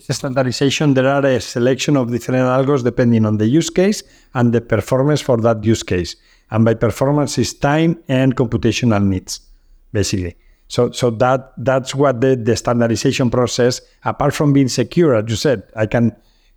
Standardization, 0.00 0.95
there 0.95 1.09
are 1.09 1.25
a 1.25 1.40
selection 1.40 1.97
of 1.97 2.11
different 2.11 2.43
algos 2.43 2.83
depending 2.85 3.26
on 3.26 3.38
the 3.38 3.47
use 3.47 3.71
case 3.71 4.02
and 4.35 4.52
the 4.52 4.61
performance 4.61 5.21
for 5.21 5.37
that 5.38 5.64
use 5.64 5.83
case. 5.83 6.17
And 6.50 6.64
by 6.64 6.75
performance 6.75 7.38
is 7.38 7.55
time 7.55 8.02
and 8.09 8.35
computational 8.35 9.05
needs, 9.05 9.40
basically. 9.93 10.37
So, 10.69 10.90
so 10.93 11.11
that 11.11 11.52
that's 11.57 11.95
what 11.95 12.21
the, 12.21 12.37
the 12.37 12.55
standardization 12.57 13.31
process, 13.31 13.81
apart 14.05 14.35
from 14.35 14.52
being 14.52 14.69
secure, 14.69 15.14
as 15.14 15.25
you 15.28 15.37
said, 15.37 15.62
I 15.75 15.87
can 15.87 16.14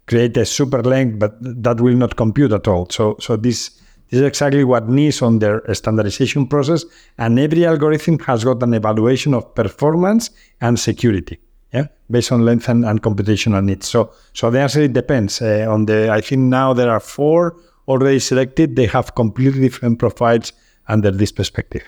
create 0.08 0.36
a 0.38 0.46
super 0.46 0.82
length, 0.84 1.20
but 1.20 1.36
that 1.40 1.80
will 1.80 1.96
not 1.96 2.18
compute 2.18 2.52
at 2.52 2.68
all. 2.68 2.88
So, 2.90 3.16
so 3.20 3.38
this, 3.38 3.70
this 4.10 4.20
is 4.20 4.22
exactly 4.22 4.66
what 4.66 4.90
needs 4.90 5.22
on 5.22 5.40
their 5.40 5.62
standardization 5.74 6.48
process. 6.48 6.84
And 7.18 7.40
every 7.40 7.66
algorithm 7.66 8.20
has 8.20 8.44
got 8.44 8.62
an 8.64 8.74
evaluation 8.74 9.34
of 9.34 9.56
performance 9.56 10.30
and 10.60 10.78
security, 10.78 11.40
yeah, 11.74 11.88
based 12.10 12.32
on 12.32 12.44
length 12.44 12.68
and, 12.70 12.86
and 12.86 13.02
computational 13.02 13.64
needs. 13.64 13.88
So, 13.88 14.12
so 14.34 14.50
the 14.50 14.60
answer 14.60 14.82
it 14.82 14.94
depends 14.94 15.42
uh, 15.42 15.66
on 15.70 15.86
the. 15.86 16.10
I 16.12 16.22
think 16.22 16.42
now 16.42 16.74
there 16.74 16.92
are 16.92 17.00
four 17.00 17.56
already 17.88 18.20
selected. 18.20 18.76
They 18.76 18.88
have 18.88 19.16
completely 19.16 19.62
different 19.62 20.00
profiles 20.00 20.54
under 20.88 21.12
this 21.12 21.32
perspective. 21.32 21.84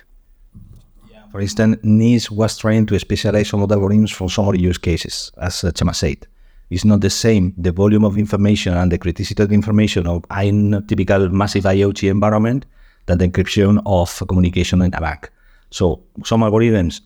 For 1.34 1.40
instance, 1.40 1.78
NIST 1.84 2.30
was 2.30 2.56
trying 2.56 2.86
to 2.86 2.98
specialize 3.00 3.48
some 3.48 3.60
of 3.60 3.68
the 3.68 3.76
algorithms 3.76 4.12
for 4.12 4.30
some 4.30 4.46
of 4.46 4.56
use 4.56 4.78
cases, 4.78 5.32
as 5.40 5.64
uh, 5.64 5.72
Chema 5.72 5.92
said. 5.92 6.28
It's 6.70 6.84
not 6.84 7.00
the 7.00 7.10
same, 7.10 7.52
the 7.58 7.72
volume 7.72 8.04
of 8.04 8.16
information 8.16 8.72
and 8.74 8.90
the 8.90 8.98
criticity 8.98 9.40
of 9.40 9.50
information 9.50 10.06
of 10.06 10.24
a 10.30 10.80
typical 10.86 11.28
massive 11.30 11.64
IoT 11.64 12.08
environment 12.08 12.66
than 13.06 13.18
the 13.18 13.28
encryption 13.28 13.82
of 13.84 14.22
communication 14.28 14.80
in 14.80 14.94
a 14.94 15.00
bank. 15.00 15.28
So 15.70 16.04
some 16.24 16.42
algorithms 16.42 17.00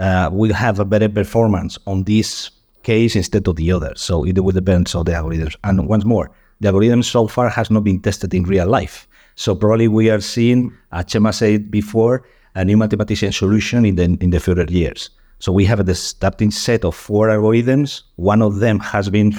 uh, 0.00 0.30
will 0.32 0.52
have 0.54 0.80
a 0.80 0.84
better 0.84 1.08
performance 1.08 1.78
on 1.86 2.04
this 2.04 2.50
case 2.82 3.14
instead 3.14 3.46
of 3.46 3.56
the 3.56 3.70
other. 3.70 3.92
So 3.96 4.24
it 4.24 4.42
will 4.42 4.52
depend 4.52 4.90
on 4.94 5.04
the 5.04 5.12
algorithms. 5.12 5.54
And 5.62 5.86
once 5.86 6.04
more, 6.04 6.30
the 6.60 6.68
algorithm 6.68 7.02
so 7.02 7.26
far 7.26 7.48
has 7.48 7.70
not 7.70 7.84
been 7.84 8.00
tested 8.00 8.34
in 8.34 8.44
real 8.44 8.66
life. 8.66 9.06
So 9.36 9.54
probably 9.54 9.88
we 9.88 10.10
are 10.10 10.20
seeing, 10.20 10.72
as 10.92 11.04
Chema 11.06 11.32
said 11.32 11.70
before, 11.70 12.24
a 12.54 12.64
new 12.64 12.76
mathematician 12.76 13.32
solution 13.32 13.84
in 13.84 13.96
the 13.96 14.04
in 14.20 14.30
the 14.30 14.40
further 14.40 14.64
years. 14.64 15.10
So 15.38 15.52
we 15.52 15.64
have 15.66 15.80
a 15.88 15.94
starting 15.94 16.50
set 16.50 16.84
of 16.84 16.94
four 16.94 17.28
algorithms. 17.28 18.02
One 18.16 18.42
of 18.42 18.56
them 18.60 18.80
has 18.80 19.08
been 19.08 19.34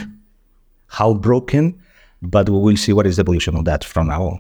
how 0.88 1.14
broken, 1.14 1.80
but 2.22 2.50
we 2.50 2.58
will 2.58 2.78
see 2.78 2.94
what 2.94 3.06
is 3.06 3.18
the 3.18 3.22
evolution 3.22 3.56
of 3.56 3.66
that 3.66 3.84
from 3.84 4.08
now 4.08 4.24
on. 4.24 4.40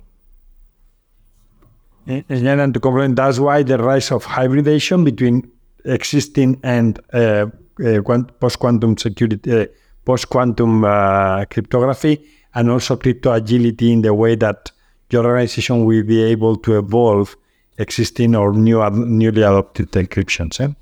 And 2.07 2.73
to 2.73 2.79
complement, 2.79 3.15
that's 3.15 3.39
why 3.39 3.61
the 3.63 3.77
rise 3.77 4.11
of 4.11 4.25
hybridization 4.25 5.03
between 5.03 5.51
existing 5.85 6.59
and 6.63 6.99
uh, 7.13 7.47
uh, 7.83 8.01
post-quantum 8.39 8.97
security, 8.97 9.61
uh, 9.61 9.65
post-quantum 10.05 10.83
uh, 10.83 11.45
cryptography, 11.45 12.23
and 12.53 12.69
also 12.69 12.95
crypto 12.97 13.31
agility 13.31 13.91
in 13.91 14.01
the 14.01 14.13
way 14.13 14.35
that 14.35 14.71
your 15.09 15.25
organization 15.25 15.85
will 15.85 16.03
be 16.03 16.21
able 16.21 16.55
to 16.57 16.77
evolve 16.77 17.35
existing 17.77 18.35
or 18.35 18.53
new 18.53 18.87
newly 18.89 19.41
adopted 19.41 19.91
encryptions. 19.91 20.59
Eh? 20.59 20.73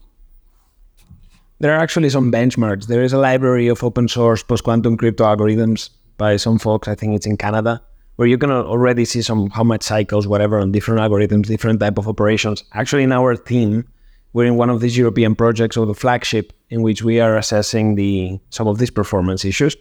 There 1.59 1.73
are 1.73 1.79
actually 1.79 2.09
some 2.09 2.31
benchmarks. 2.31 2.87
There 2.87 3.03
is 3.03 3.13
a 3.13 3.17
library 3.17 3.67
of 3.67 3.83
open 3.83 4.07
source 4.07 4.43
post 4.43 4.63
quantum 4.63 4.97
crypto 4.97 5.25
algorithms 5.25 5.89
by 6.17 6.37
some 6.37 6.59
folks. 6.59 6.87
I 6.87 6.95
think 6.95 7.15
it's 7.15 7.25
in 7.25 7.37
Canada, 7.37 7.81
where 8.15 8.27
you 8.27 8.37
can 8.37 8.51
already 8.51 9.05
see 9.05 9.21
some 9.21 9.49
how 9.49 9.63
much 9.63 9.83
cycles, 9.83 10.27
whatever, 10.27 10.59
on 10.59 10.71
different 10.71 11.01
algorithms, 11.01 11.47
different 11.47 11.79
type 11.79 11.97
of 11.97 12.07
operations. 12.07 12.63
Actually, 12.73 13.03
in 13.03 13.11
our 13.11 13.35
team, 13.35 13.85
we're 14.33 14.45
in 14.45 14.55
one 14.55 14.69
of 14.69 14.79
these 14.81 14.97
European 14.97 15.35
projects 15.35 15.75
or 15.77 15.85
the 15.85 15.93
flagship 15.93 16.53
in 16.69 16.81
which 16.81 17.03
we 17.03 17.19
are 17.19 17.37
assessing 17.37 17.95
the 17.95 18.39
some 18.49 18.67
of 18.67 18.77
these 18.77 18.91
performance 18.91 19.43
issues. 19.45 19.75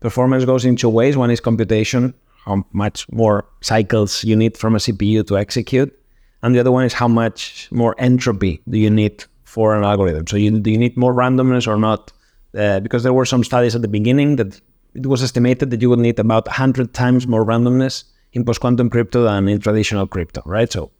Performance 0.00 0.44
goes 0.44 0.64
in 0.64 0.76
two 0.76 0.88
ways. 0.88 1.16
One 1.16 1.30
is 1.30 1.40
computation, 1.40 2.14
how 2.46 2.64
much 2.72 3.10
more 3.12 3.44
cycles 3.60 4.24
you 4.24 4.34
need 4.34 4.56
from 4.56 4.74
a 4.74 4.78
CPU 4.78 5.26
to 5.26 5.36
execute 5.36 5.94
and 6.42 6.54
the 6.54 6.60
other 6.60 6.72
one 6.72 6.84
is 6.84 6.92
how 6.92 7.08
much 7.08 7.68
more 7.70 7.94
entropy 7.98 8.60
do 8.68 8.78
you 8.78 8.90
need 8.90 9.24
for 9.44 9.76
an 9.76 9.84
algorithm. 9.84 10.26
So 10.26 10.36
you, 10.36 10.58
do 10.58 10.70
you 10.70 10.78
need 10.78 10.96
more 10.96 11.12
randomness 11.12 11.66
or 11.66 11.76
not 11.76 12.12
uh, 12.56 12.80
because 12.80 13.02
there 13.02 13.12
were 13.12 13.24
some 13.24 13.44
studies 13.44 13.74
at 13.74 13.82
the 13.82 13.88
beginning 13.88 14.36
that 14.36 14.60
it 14.94 15.06
was 15.06 15.22
estimated 15.22 15.70
that 15.70 15.82
you 15.82 15.90
would 15.90 15.98
need 15.98 16.18
about 16.18 16.46
100 16.46 16.94
times 16.94 17.26
more 17.26 17.44
randomness 17.44 18.04
in 18.32 18.44
post-quantum 18.44 18.90
crypto 18.90 19.24
than 19.24 19.48
in 19.48 19.60
traditional 19.60 20.06
crypto, 20.06 20.42
right? 20.46 20.70
So 20.72 20.90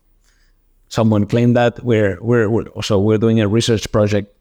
someone 0.90 1.24
claimed 1.24 1.56
that 1.56 1.82
we're, 1.82 2.18
we're, 2.20 2.50
we're 2.50 2.82
so 2.82 3.00
we're 3.00 3.18
doing 3.18 3.40
a 3.40 3.48
research 3.48 3.90
project 3.90 4.36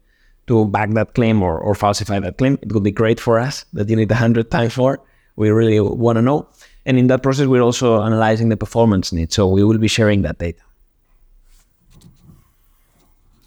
to 0.48 0.66
back 0.66 0.90
that 0.90 1.14
claim 1.14 1.42
or, 1.42 1.58
or 1.58 1.74
falsify 1.74 2.18
that 2.18 2.36
claim. 2.36 2.58
It 2.60 2.72
would 2.72 2.82
be 2.82 2.90
great 2.90 3.18
for 3.18 3.38
us 3.38 3.64
that 3.72 3.88
you 3.88 3.96
need 3.96 4.10
100 4.10 4.50
times 4.50 4.76
more. 4.76 5.00
We 5.36 5.50
really 5.50 5.80
want 5.80 6.16
to 6.16 6.22
know. 6.22 6.48
And 6.84 6.98
in 6.98 7.06
that 7.06 7.22
process, 7.22 7.46
we're 7.46 7.62
also 7.62 8.02
analyzing 8.02 8.48
the 8.48 8.56
performance 8.56 9.12
needs. 9.12 9.34
So 9.34 9.48
we 9.48 9.64
will 9.64 9.78
be 9.78 9.88
sharing 9.88 10.22
that 10.22 10.38
data. 10.38 10.60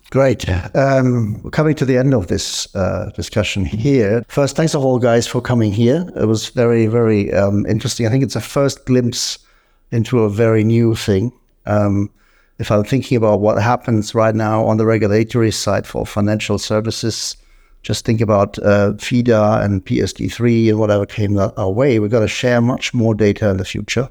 Great. 0.10 0.48
Um, 0.76 1.42
we're 1.42 1.50
coming 1.50 1.74
to 1.76 1.86
the 1.86 1.98
end 1.98 2.14
of 2.14 2.28
this 2.28 2.74
uh, 2.76 3.10
discussion 3.16 3.66
here. 3.66 4.24
First, 4.28 4.56
thanks 4.56 4.74
to 4.74 4.78
all 4.78 5.00
guys 5.00 5.26
for 5.28 5.42
coming 5.42 5.74
here. 5.74 6.08
It 6.16 6.26
was 6.26 6.50
very, 6.50 6.86
very 6.86 7.34
um, 7.34 7.66
interesting. 7.66 8.06
I 8.06 8.10
think 8.12 8.24
it's 8.24 8.36
a 8.36 8.42
first 8.42 8.86
glimpse 8.86 9.40
into 9.92 10.20
a 10.20 10.30
very 10.30 10.64
new 10.64 10.94
thing. 10.94 11.34
Um, 11.66 12.12
if 12.60 12.72
I'm 12.72 12.84
thinking 12.84 13.18
about 13.18 13.40
what 13.40 13.62
happens 13.62 14.14
right 14.16 14.36
now 14.36 14.64
on 14.66 14.78
the 14.78 14.86
regulatory 14.86 15.52
side 15.52 15.88
for 15.88 16.06
financial 16.06 16.58
services, 16.58 17.36
just 17.82 18.06
think 18.06 18.22
about 18.22 18.58
uh, 18.60 18.94
FIDA 18.94 19.62
and 19.62 19.86
PSD3 19.86 20.70
and 20.70 20.80
whatever 20.80 21.06
came 21.06 21.38
our 21.38 21.70
way. 21.70 22.00
We're 22.00 22.08
going 22.08 22.24
to 22.24 22.28
share 22.28 22.62
much 22.62 22.94
more 22.94 23.14
data 23.14 23.50
in 23.50 23.58
the 23.58 23.66
future 23.66 24.10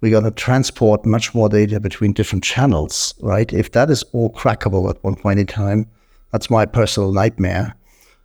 we're 0.00 0.12
going 0.12 0.24
to 0.24 0.30
transport 0.30 1.04
much 1.04 1.34
more 1.34 1.48
data 1.48 1.80
between 1.80 2.12
different 2.12 2.44
channels, 2.44 3.14
right? 3.20 3.52
If 3.52 3.72
that 3.72 3.90
is 3.90 4.04
all 4.12 4.32
crackable 4.32 4.88
at 4.90 5.02
one 5.02 5.16
point 5.16 5.40
in 5.40 5.46
time, 5.46 5.86
that's 6.30 6.50
my 6.50 6.66
personal 6.66 7.12
nightmare. 7.12 7.74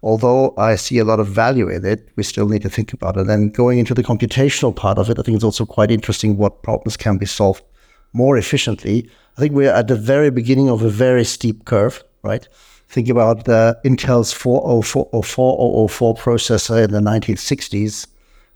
Although 0.03 0.53
I 0.57 0.75
see 0.75 0.99
a 0.99 1.05
lot 1.05 1.19
of 1.19 1.27
value 1.27 1.69
in 1.69 1.85
it, 1.85 2.09
we 2.15 2.23
still 2.23 2.47
need 2.47 2.61
to 2.63 2.69
think 2.69 2.93
about 2.93 3.17
it. 3.17 3.27
And 3.29 3.53
going 3.53 3.79
into 3.79 3.93
the 3.93 4.03
computational 4.03 4.75
part 4.75 4.97
of 4.97 5.09
it, 5.09 5.17
I 5.17 5.21
think 5.23 5.35
it's 5.35 5.45
also 5.45 5.65
quite 5.65 5.91
interesting 5.91 6.37
what 6.37 6.61
problems 6.61 6.97
can 6.97 7.17
be 7.17 7.25
solved 7.25 7.63
more 8.13 8.37
efficiently. 8.37 9.09
I 9.37 9.41
think 9.41 9.53
we're 9.53 9.73
at 9.73 9.87
the 9.87 9.95
very 9.95 10.29
beginning 10.29 10.69
of 10.69 10.81
a 10.83 10.89
very 10.89 11.25
steep 11.25 11.65
curve, 11.65 12.03
right? 12.21 12.47
Think 12.87 13.09
about 13.09 13.45
the 13.45 13.79
Intel's 13.83 14.31
404 14.31 15.09
or 15.11 15.23
4004 15.23 16.15
processor 16.15 16.83
in 16.83 16.91
the 16.91 16.99
1960s. 16.99 18.07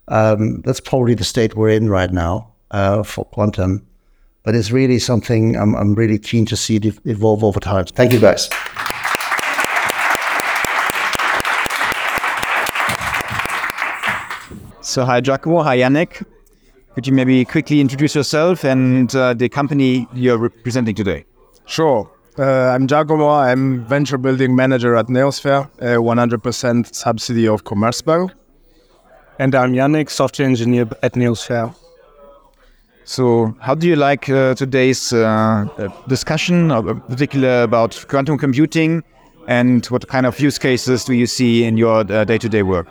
Um, 0.10 0.62
that's 0.62 0.80
probably 0.80 1.16
the 1.16 1.24
state 1.24 1.56
we're 1.56 1.70
in 1.70 1.90
right 1.90 2.12
now 2.12 2.54
uh, 2.72 3.04
for 3.04 3.26
quantum. 3.26 3.86
But 4.44 4.56
it's 4.56 4.72
really 4.72 5.00
something 5.00 5.58
I'm, 5.58 5.76
I'm 5.76 5.96
really 5.96 6.20
keen 6.20 6.46
to 6.46 6.56
see 6.56 6.78
it 6.78 6.86
evolve 7.06 7.44
over 7.44 7.60
time. 7.60 7.86
Thank 7.86 8.14
you, 8.14 8.20
guys. 8.20 8.48
So, 14.82 15.04
hi, 15.04 15.20
Giacomo. 15.20 15.64
Hi, 15.64 15.80
Jannik. 15.80 16.24
Could 16.98 17.06
you 17.06 17.14
maybe 17.14 17.46
quickly 17.46 17.80
introduce 17.80 18.16
yourself 18.16 18.66
and 18.66 19.16
uh, 19.16 19.36
the 19.36 19.50
company 19.50 20.08
you're 20.14 20.40
representing 20.40 20.96
today? 20.96 21.26
Sure. 21.68 22.10
Uh, 22.40 22.44
I'm 22.44 22.88
Giacomo. 22.88 23.30
I'm 23.30 23.86
venture 23.86 24.18
building 24.18 24.56
manager 24.56 24.96
at 24.96 25.06
Neosfer, 25.06 25.70
a 25.78 25.98
100% 25.98 26.96
subsidy 26.96 27.48
of 27.48 27.66
Commerzbank. 27.66 28.32
And 29.38 29.54
I'm 29.54 29.74
Jannik, 29.74 30.10
software 30.10 30.48
engineer 30.48 30.90
at 31.04 31.14
Neosfer. 31.14 31.76
So, 33.04 33.56
how 33.60 33.76
do 33.76 33.88
you 33.88 33.96
like 33.96 34.28
uh, 34.28 34.56
today's 34.56 35.14
uh, 35.14 35.68
discussion, 36.08 36.72
uh, 36.72 36.82
particular 36.82 37.62
about 37.62 38.04
quantum 38.08 38.40
computing, 38.40 39.04
and 39.48 39.86
what 39.86 40.08
kind 40.08 40.26
of 40.26 40.40
use 40.40 40.58
cases 40.58 41.06
do 41.06 41.14
you 41.14 41.28
see 41.28 41.64
in 41.64 41.78
your 41.78 42.12
uh, 42.12 42.24
day-to-day 42.24 42.64
work? 42.64 42.88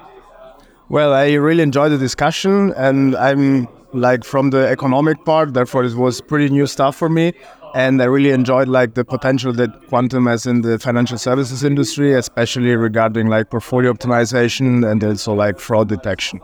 Well, 0.91 1.13
I 1.13 1.33
really 1.33 1.65
enjoyed 1.65 1.91
the 1.91 1.99
discussion, 1.99 2.73
and 2.77 3.17
I'm 3.17 3.67
like 3.93 4.25
from 4.25 4.51
the 4.51 4.69
economic 4.69 5.25
part. 5.25 5.55
Therefore, 5.55 5.85
it 5.85 5.95
was 5.95 6.21
pretty 6.21 6.49
new 6.49 6.67
stuff 6.67 6.97
for 6.97 7.09
me, 7.09 7.33
and 7.75 8.01
I 8.01 8.07
really 8.07 8.31
enjoyed 8.31 8.69
like 8.69 8.95
the 8.95 9.05
potential 9.05 9.53
that 9.55 9.87
quantum 9.89 10.27
has 10.27 10.47
in 10.47 10.63
the 10.63 10.79
financial 10.79 11.19
services 11.19 11.65
industry, 11.65 12.15
especially 12.15 12.75
regarding 12.77 13.29
like 13.29 13.51
portfolio 13.51 13.93
optimization 13.93 14.91
and 14.91 15.03
also 15.03 15.35
like 15.35 15.59
fraud 15.59 15.89
detection. 15.89 16.41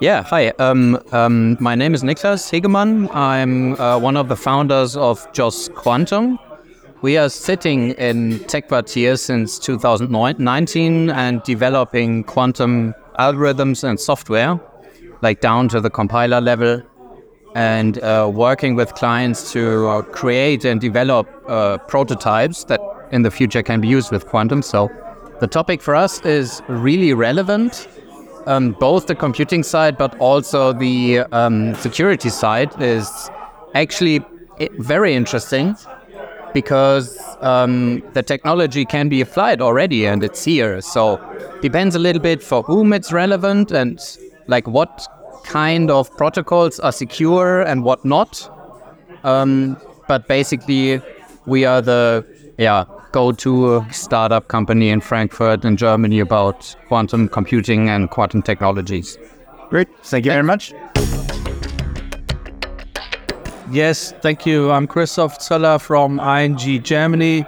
Yeah, 0.00 0.22
hi. 0.22 0.48
Um, 0.58 1.00
um, 1.12 1.56
my 1.60 1.74
name 1.74 1.94
is 1.94 2.02
Niklas 2.02 2.50
Hegemann. 2.50 3.14
I'm 3.14 3.80
uh, 3.80 3.98
one 3.98 4.16
of 4.16 4.28
the 4.28 4.36
founders 4.36 4.96
of 4.96 5.26
JoS 5.32 5.68
Quantum. 5.74 6.38
We 7.00 7.16
are 7.16 7.28
sitting 7.28 7.90
in 7.92 8.38
TechQuartier 8.40 9.18
since 9.18 9.58
2019 9.58 11.10
and 11.10 11.42
developing 11.42 12.24
quantum 12.24 12.94
algorithms 13.18 13.84
and 13.84 13.98
software, 13.98 14.60
like 15.22 15.40
down 15.40 15.68
to 15.68 15.80
the 15.80 15.90
compiler 15.90 16.40
level, 16.40 16.82
and 17.54 18.02
uh, 18.02 18.30
working 18.32 18.74
with 18.74 18.94
clients 18.94 19.52
to 19.52 19.86
uh, 19.86 20.02
create 20.02 20.64
and 20.64 20.80
develop 20.80 21.28
uh, 21.46 21.78
prototypes 21.78 22.64
that 22.64 22.80
in 23.12 23.22
the 23.22 23.30
future 23.30 23.62
can 23.62 23.80
be 23.80 23.88
used 23.88 24.10
with 24.10 24.26
quantum. 24.26 24.62
So 24.62 24.90
the 25.40 25.46
topic 25.46 25.80
for 25.80 25.94
us 25.94 26.20
is 26.24 26.62
really 26.68 27.14
relevant 27.14 27.88
um, 28.46 28.72
both 28.72 29.06
the 29.06 29.14
computing 29.14 29.62
side 29.62 29.96
but 29.96 30.16
also 30.18 30.72
the 30.72 31.20
um, 31.32 31.74
security 31.74 32.28
side 32.28 32.70
is 32.80 33.30
actually 33.74 34.24
very 34.78 35.14
interesting 35.14 35.76
because 36.54 37.18
um, 37.40 38.02
the 38.14 38.22
technology 38.22 38.86
can 38.86 39.10
be 39.10 39.20
applied 39.20 39.60
already 39.60 40.06
and 40.06 40.24
it's 40.24 40.44
here. 40.44 40.80
So 40.80 41.20
depends 41.60 41.94
a 41.94 41.98
little 41.98 42.22
bit 42.22 42.42
for 42.42 42.62
whom 42.62 42.94
it's 42.94 43.12
relevant 43.12 43.72
and 43.72 44.00
like 44.46 44.66
what 44.66 45.06
kind 45.44 45.90
of 45.90 46.10
protocols 46.16 46.80
are 46.80 46.92
secure 46.92 47.60
and 47.60 47.84
what 47.84 48.04
not. 48.04 48.50
Um, 49.24 49.76
but 50.08 50.28
basically, 50.28 51.02
we 51.46 51.64
are 51.64 51.82
the 51.82 52.24
yeah 52.58 52.84
go-to 53.12 53.84
startup 53.90 54.48
company 54.48 54.90
in 54.90 55.00
Frankfurt 55.00 55.64
in 55.64 55.76
Germany 55.76 56.20
about 56.20 56.74
quantum 56.88 57.28
computing 57.28 57.88
and 57.88 58.10
quantum 58.10 58.42
technologies. 58.42 59.18
Great. 59.70 59.88
Thank 60.02 60.24
you 60.24 60.32
very 60.32 60.42
much. 60.42 60.72
Yes, 63.70 64.12
thank 64.20 64.44
you. 64.44 64.70
I'm 64.70 64.86
Christof 64.86 65.38
Zöller 65.38 65.80
from 65.80 66.20
ING 66.20 66.82
Germany, 66.82 67.46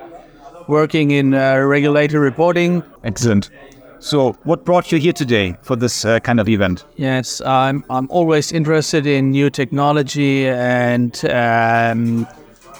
working 0.66 1.10
in 1.10 1.34
uh, 1.34 1.58
regulatory 1.58 2.20
reporting. 2.20 2.82
Excellent. 3.04 3.50
So, 3.98 4.32
what 4.44 4.64
brought 4.64 4.92
you 4.92 4.98
here 4.98 5.12
today 5.12 5.56
for 5.62 5.76
this 5.76 6.04
uh, 6.04 6.20
kind 6.20 6.40
of 6.40 6.48
event? 6.48 6.84
Yes, 6.96 7.40
I'm, 7.42 7.84
I'm 7.90 8.08
always 8.10 8.52
interested 8.52 9.06
in 9.06 9.30
new 9.30 9.50
technology 9.50 10.46
and 10.46 11.22
um, 11.26 12.26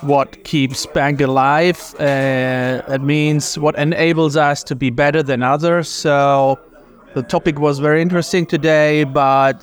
what 0.01 0.44
keeps 0.44 0.87
bank 0.87 1.20
alive. 1.20 1.94
Uh, 1.99 2.83
it 2.88 3.03
means 3.03 3.59
what 3.59 3.77
enables 3.77 4.37
us 4.37 4.62
to 4.64 4.75
be 4.75 4.90
better 4.90 5.22
than 5.22 5.42
others. 5.42 5.88
So 5.88 6.59
the 7.14 7.22
topic 7.22 7.59
was 7.59 7.81
very 7.81 8.03
interesting 8.03 8.46
today, 8.46 9.05
but 9.05 9.62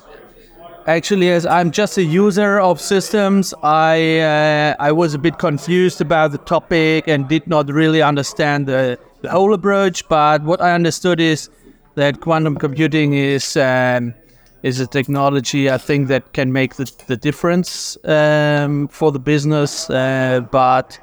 actually, 0.86 1.30
as 1.30 1.46
I'm 1.46 1.70
just 1.70 1.98
a 1.98 2.02
user 2.02 2.60
of 2.60 2.80
systems, 2.80 3.54
I 3.62 4.18
uh, 4.18 4.76
I 4.78 4.92
was 4.92 5.14
a 5.14 5.18
bit 5.18 5.38
confused 5.38 6.00
about 6.00 6.32
the 6.32 6.38
topic 6.38 7.08
and 7.08 7.28
did 7.28 7.46
not 7.46 7.68
really 7.70 8.02
understand 8.02 8.66
the, 8.66 8.98
the 9.22 9.30
whole 9.30 9.54
approach. 9.54 10.08
But 10.08 10.42
what 10.42 10.60
I 10.60 10.74
understood 10.74 11.20
is 11.20 11.50
that 11.94 12.20
quantum 12.20 12.56
computing 12.56 13.14
is 13.14 13.56
um, 13.56 14.14
is 14.62 14.80
a 14.80 14.86
technology 14.86 15.70
I 15.70 15.78
think 15.78 16.08
that 16.08 16.32
can 16.32 16.52
make 16.52 16.76
the, 16.76 16.90
the 17.06 17.16
difference 17.16 17.98
um, 18.04 18.88
for 18.88 19.12
the 19.12 19.18
business. 19.18 19.90
Uh, 19.90 20.40
but 20.50 20.98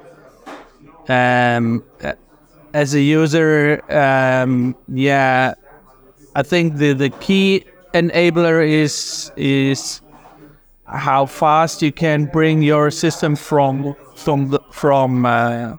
um, 1.07 1.83
as 2.73 2.93
a 2.93 3.01
user, 3.01 3.83
um, 3.89 4.75
yeah, 4.87 5.53
I 6.35 6.43
think 6.43 6.77
the, 6.77 6.93
the 6.93 7.09
key 7.09 7.65
enabler 7.93 8.67
is 8.67 9.31
is 9.35 10.01
how 10.85 11.25
fast 11.25 11.81
you 11.81 11.91
can 11.91 12.25
bring 12.25 12.61
your 12.61 12.91
system 12.91 13.35
from 13.35 13.95
from 14.15 14.49
the, 14.49 14.59
from 14.71 15.25
uh, 15.25 15.77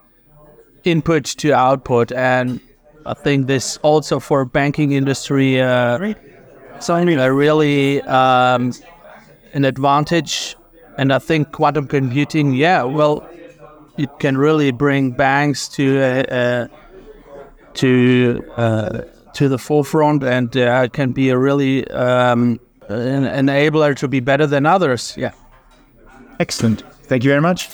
input 0.85 1.25
to 1.25 1.53
output, 1.53 2.12
and 2.12 2.61
I 3.07 3.14
think 3.14 3.46
this 3.46 3.79
also 3.79 4.20
for 4.20 4.44
banking 4.44 4.92
industry. 4.92 5.61
Uh, 5.61 6.14
something 6.83 7.18
a 7.18 7.33
really 7.33 8.03
um, 8.03 8.72
an 9.53 9.64
advantage. 9.64 10.57
And 10.98 11.12
I 11.12 11.18
think 11.18 11.53
quantum 11.53 11.87
computing, 11.87 12.53
yeah, 12.53 12.83
well, 12.83 13.27
it 13.96 14.11
can 14.18 14.37
really 14.37 14.70
bring 14.70 15.12
banks 15.12 15.68
to 15.68 16.01
uh, 16.01 16.35
uh, 16.35 16.66
to 17.75 18.44
uh, 18.57 19.01
to 19.35 19.49
the 19.49 19.59
forefront, 19.59 20.23
and 20.23 20.57
uh, 20.57 20.88
can 20.88 21.12
be 21.12 21.31
a 21.31 21.38
really 21.38 21.88
um, 21.90 22.61
an 22.88 23.25
enabler 23.25 23.95
to 23.97 24.09
be 24.09 24.21
better 24.21 24.47
than 24.47 24.66
others. 24.66 25.14
Yeah. 25.16 25.33
Excellent. 26.38 26.83
Thank 27.05 27.25
you 27.25 27.31
very 27.31 27.40
much. 27.40 27.68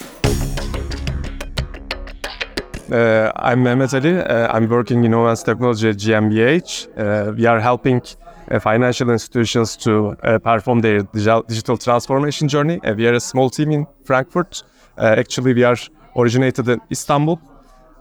uh, 2.90 3.32
I'm 3.36 3.62
Mehmet 3.62 3.94
Ali. 3.94 4.18
Uh, 4.18 4.52
I'm 4.52 4.68
working 4.68 5.04
in 5.04 5.14
Advanced 5.14 5.46
Technology 5.46 5.88
at 5.88 5.96
GmbH. 5.96 6.88
Uh, 6.96 7.32
we 7.32 7.46
are 7.46 7.60
helping 7.60 8.00
uh, 8.50 8.58
financial 8.58 9.10
institutions 9.10 9.76
to 9.76 10.16
uh, 10.22 10.38
perform 10.38 10.80
their 10.80 11.02
digital, 11.02 11.42
digital 11.42 11.76
transformation 11.76 12.48
journey. 12.48 12.80
Uh, 12.84 12.94
we 12.94 13.06
are 13.06 13.14
a 13.14 13.20
small 13.20 13.50
team 13.50 13.70
in 13.70 13.86
Frankfurt. 14.04 14.62
Uh, 14.96 15.14
actually, 15.18 15.54
we 15.54 15.64
are 15.64 15.76
originated 16.16 16.68
in 16.68 16.80
Istanbul, 16.90 17.40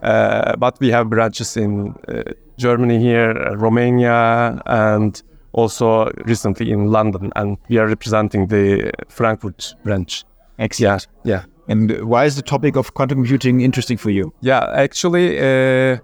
uh, 0.01 0.55
but 0.55 0.79
we 0.79 0.89
have 0.89 1.09
branches 1.09 1.57
in 1.57 1.93
uh, 2.07 2.23
Germany 2.57 2.99
here, 2.99 3.31
uh, 3.31 3.55
Romania, 3.55 4.61
and 4.65 5.21
also 5.53 6.09
recently 6.25 6.71
in 6.71 6.87
London. 6.91 7.31
And 7.35 7.57
we 7.69 7.77
are 7.77 7.87
representing 7.87 8.47
the 8.47 8.91
Frankfurt 9.09 9.75
branch. 9.83 10.23
Excellent. 10.59 11.07
Yeah, 11.23 11.33
yeah. 11.37 11.43
And 11.69 11.91
why 12.03 12.25
is 12.25 12.35
the 12.35 12.41
topic 12.41 12.75
of 12.77 12.93
quantum 12.93 13.17
computing 13.19 13.61
interesting 13.61 13.97
for 13.97 14.09
you? 14.09 14.33
Yeah, 14.41 14.65
actually, 14.73 15.37
uh, 15.37 15.97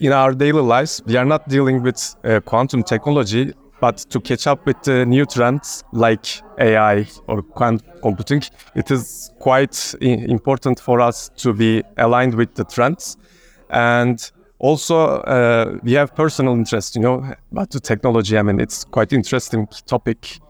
in 0.00 0.12
our 0.12 0.34
daily 0.34 0.60
lives, 0.60 1.02
we 1.06 1.16
are 1.16 1.24
not 1.24 1.48
dealing 1.48 1.82
with 1.82 2.14
uh, 2.24 2.40
quantum 2.40 2.82
technology, 2.82 3.52
but 3.80 3.98
to 4.10 4.20
catch 4.20 4.46
up 4.46 4.66
with 4.66 4.82
the 4.82 5.06
new 5.06 5.24
trends 5.24 5.84
like 5.92 6.42
AI 6.58 7.06
or 7.26 7.42
quantum 7.42 7.86
computing, 8.02 8.42
it 8.74 8.90
is 8.90 9.30
quite 9.38 9.94
i- 10.02 10.04
important 10.04 10.78
for 10.80 11.00
us 11.00 11.30
to 11.36 11.52
be 11.52 11.82
aligned 11.96 12.34
with 12.34 12.54
the 12.54 12.64
trends. 12.64 13.16
And 13.70 14.30
also, 14.58 15.18
uh, 15.22 15.78
we 15.82 15.92
have 15.92 16.14
personal 16.14 16.54
interest, 16.54 16.96
you 16.96 17.02
know, 17.02 17.34
about 17.52 17.70
the 17.70 17.80
technology. 17.80 18.38
I 18.38 18.42
mean, 18.42 18.60
it's 18.60 18.84
quite 18.84 19.12
interesting 19.12 19.66
topic 19.86 20.40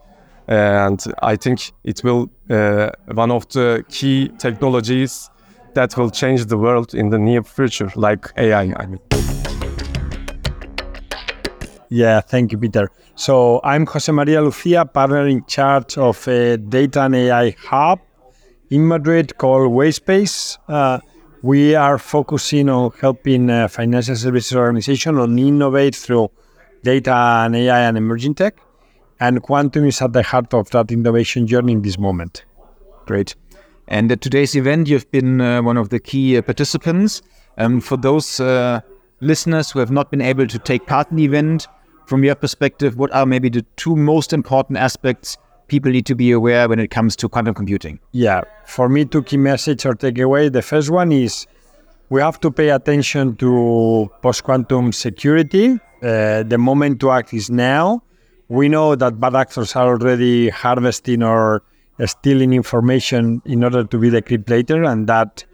and 0.47 1.03
I 1.23 1.35
think 1.35 1.71
it 1.83 2.03
will 2.03 2.29
uh, 2.49 2.91
one 3.13 3.31
of 3.31 3.47
the 3.49 3.83
key 3.89 4.29
technologies 4.37 5.29
that 5.73 5.97
will 5.97 6.09
change 6.09 6.45
the 6.45 6.57
world 6.57 6.93
in 6.93 7.09
the 7.09 7.17
near 7.17 7.43
future, 7.43 7.91
like 7.95 8.31
AI. 8.37 8.73
I 8.77 8.85
mean. 8.85 8.99
Yeah, 11.89 12.21
thank 12.21 12.51
you, 12.51 12.57
Peter. 12.57 12.89
So 13.15 13.61
I'm 13.63 13.85
Jose 13.85 14.11
Maria 14.11 14.41
Lucia, 14.41 14.85
partner 14.85 15.27
in 15.27 15.45
charge 15.45 15.97
of 15.97 16.27
a 16.27 16.57
data 16.57 17.03
and 17.03 17.15
AI 17.15 17.55
hub 17.59 17.99
in 18.69 18.87
Madrid 18.87 19.37
called 19.37 19.71
Wavespace. 19.71 20.57
Uh, 20.67 20.99
we 21.45 21.75
are 21.75 21.99
focusing 21.99 22.69
on 22.69 22.91
helping 22.99 23.51
uh, 23.51 23.67
financial 23.67 24.15
services 24.15 24.55
organization 24.55 25.19
on 25.19 25.37
innovate 25.37 25.95
through 25.95 26.31
data 26.81 27.13
and 27.13 27.55
AI 27.55 27.81
and 27.81 27.95
emerging 27.97 28.33
tech. 28.33 28.57
And 29.19 29.43
quantum 29.43 29.85
is 29.85 30.01
at 30.01 30.13
the 30.13 30.23
heart 30.23 30.55
of 30.55 30.71
that 30.71 30.91
innovation 30.91 31.45
journey 31.45 31.73
in 31.73 31.83
this 31.83 31.99
moment. 31.99 32.45
Great. 33.05 33.35
And 33.87 34.11
at 34.11 34.21
today's 34.21 34.55
event, 34.55 34.87
you've 34.87 35.09
been 35.11 35.39
uh, 35.39 35.61
one 35.61 35.77
of 35.77 35.89
the 35.89 35.99
key 35.99 36.35
uh, 36.35 36.41
participants. 36.41 37.21
Um, 37.59 37.79
for 37.79 37.95
those 37.95 38.39
uh, 38.39 38.81
listeners 39.21 39.69
who 39.69 39.77
have 39.77 39.91
not 39.91 40.09
been 40.09 40.21
able 40.21 40.47
to 40.47 40.57
take 40.57 40.87
part 40.87 41.11
in 41.11 41.17
the 41.17 41.25
event, 41.25 41.67
from 42.07 42.23
your 42.23 42.33
perspective, 42.33 42.97
what 42.97 43.13
are 43.13 43.27
maybe 43.27 43.49
the 43.49 43.63
two 43.75 43.95
most 43.95 44.33
important 44.33 44.79
aspects 44.79 45.37
people 45.67 45.91
need 45.91 46.05
to 46.05 46.15
be 46.15 46.31
aware 46.31 46.67
when 46.67 46.79
it 46.79 46.89
comes 46.89 47.15
to 47.17 47.29
quantum 47.29 47.53
computing? 47.53 47.99
Yeah, 48.11 48.41
for 48.65 48.89
me, 48.89 49.05
two 49.05 49.23
key 49.23 49.37
message 49.37 49.85
or 49.85 49.93
takeaway. 49.93 50.51
The 50.51 50.61
first 50.61 50.89
one 50.89 51.11
is 51.11 51.47
we 52.09 52.21
have 52.21 52.39
to 52.41 52.51
pay 52.51 52.69
attention 52.69 53.35
to 53.37 54.09
post 54.21 54.43
quantum 54.43 54.91
security. 54.91 55.79
Uh, 56.01 56.43
the 56.43 56.57
moment 56.57 56.99
to 56.99 57.11
act 57.11 57.33
is 57.33 57.49
now. 57.49 58.03
We 58.47 58.69
know 58.69 58.95
that 58.95 59.19
bad 59.19 59.35
actors 59.35 59.75
are 59.75 59.87
already 59.87 60.49
harvesting 60.49 61.23
or 61.23 61.63
stealing 62.05 62.53
information 62.53 63.41
in 63.45 63.63
order 63.63 63.83
to 63.85 63.97
be 63.97 64.11
decrypted 64.11 64.49
later, 64.49 64.83
and 64.83 65.07
that 65.07 65.45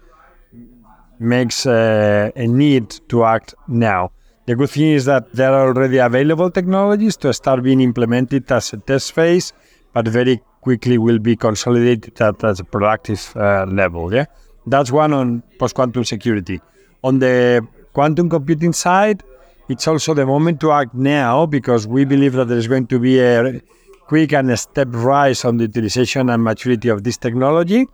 makes 1.19 1.65
uh, 1.65 2.31
a 2.35 2.47
need 2.47 2.99
to 3.09 3.23
act 3.23 3.53
now. 3.67 4.11
The 4.47 4.55
good 4.55 4.71
thing 4.71 4.91
is 4.91 5.05
that 5.05 5.31
there 5.33 5.53
are 5.53 5.67
already 5.67 5.99
available 5.99 6.49
technologies 6.49 7.15
to 7.17 7.31
start 7.31 7.63
being 7.63 7.79
implemented 7.79 8.51
as 8.51 8.73
a 8.73 8.77
test 8.77 9.13
phase, 9.13 9.53
but 9.93 10.07
very 10.07 10.41
quickly 10.61 10.97
will 10.97 11.19
be 11.19 11.35
consolidated 11.35 12.19
at, 12.21 12.43
at 12.43 12.59
a 12.59 12.63
productive 12.63 13.33
uh, 13.35 13.65
level. 13.65 14.13
Yeah, 14.13 14.25
that's 14.67 14.91
one 14.91 15.13
on 15.13 15.43
post 15.59 15.75
quantum 15.75 16.03
security. 16.03 16.61
On 17.03 17.19
the 17.19 17.65
quantum 17.93 18.29
computing 18.29 18.73
side, 18.73 19.23
it's 19.69 19.87
also 19.87 20.13
the 20.13 20.25
moment 20.25 20.59
to 20.61 20.71
act 20.71 20.93
now 20.93 21.45
because 21.45 21.87
we 21.87 22.05
believe 22.05 22.33
that 22.33 22.47
there 22.47 22.57
is 22.57 22.67
going 22.67 22.87
to 22.87 22.99
be 22.99 23.19
a 23.19 23.61
quick 24.07 24.33
and 24.33 24.51
a 24.51 24.57
step 24.57 24.89
rise 24.91 25.45
on 25.45 25.57
the 25.57 25.63
utilization 25.63 26.29
and 26.29 26.43
maturity 26.43 26.89
of 26.89 27.03
this 27.03 27.17
technology. 27.17 27.87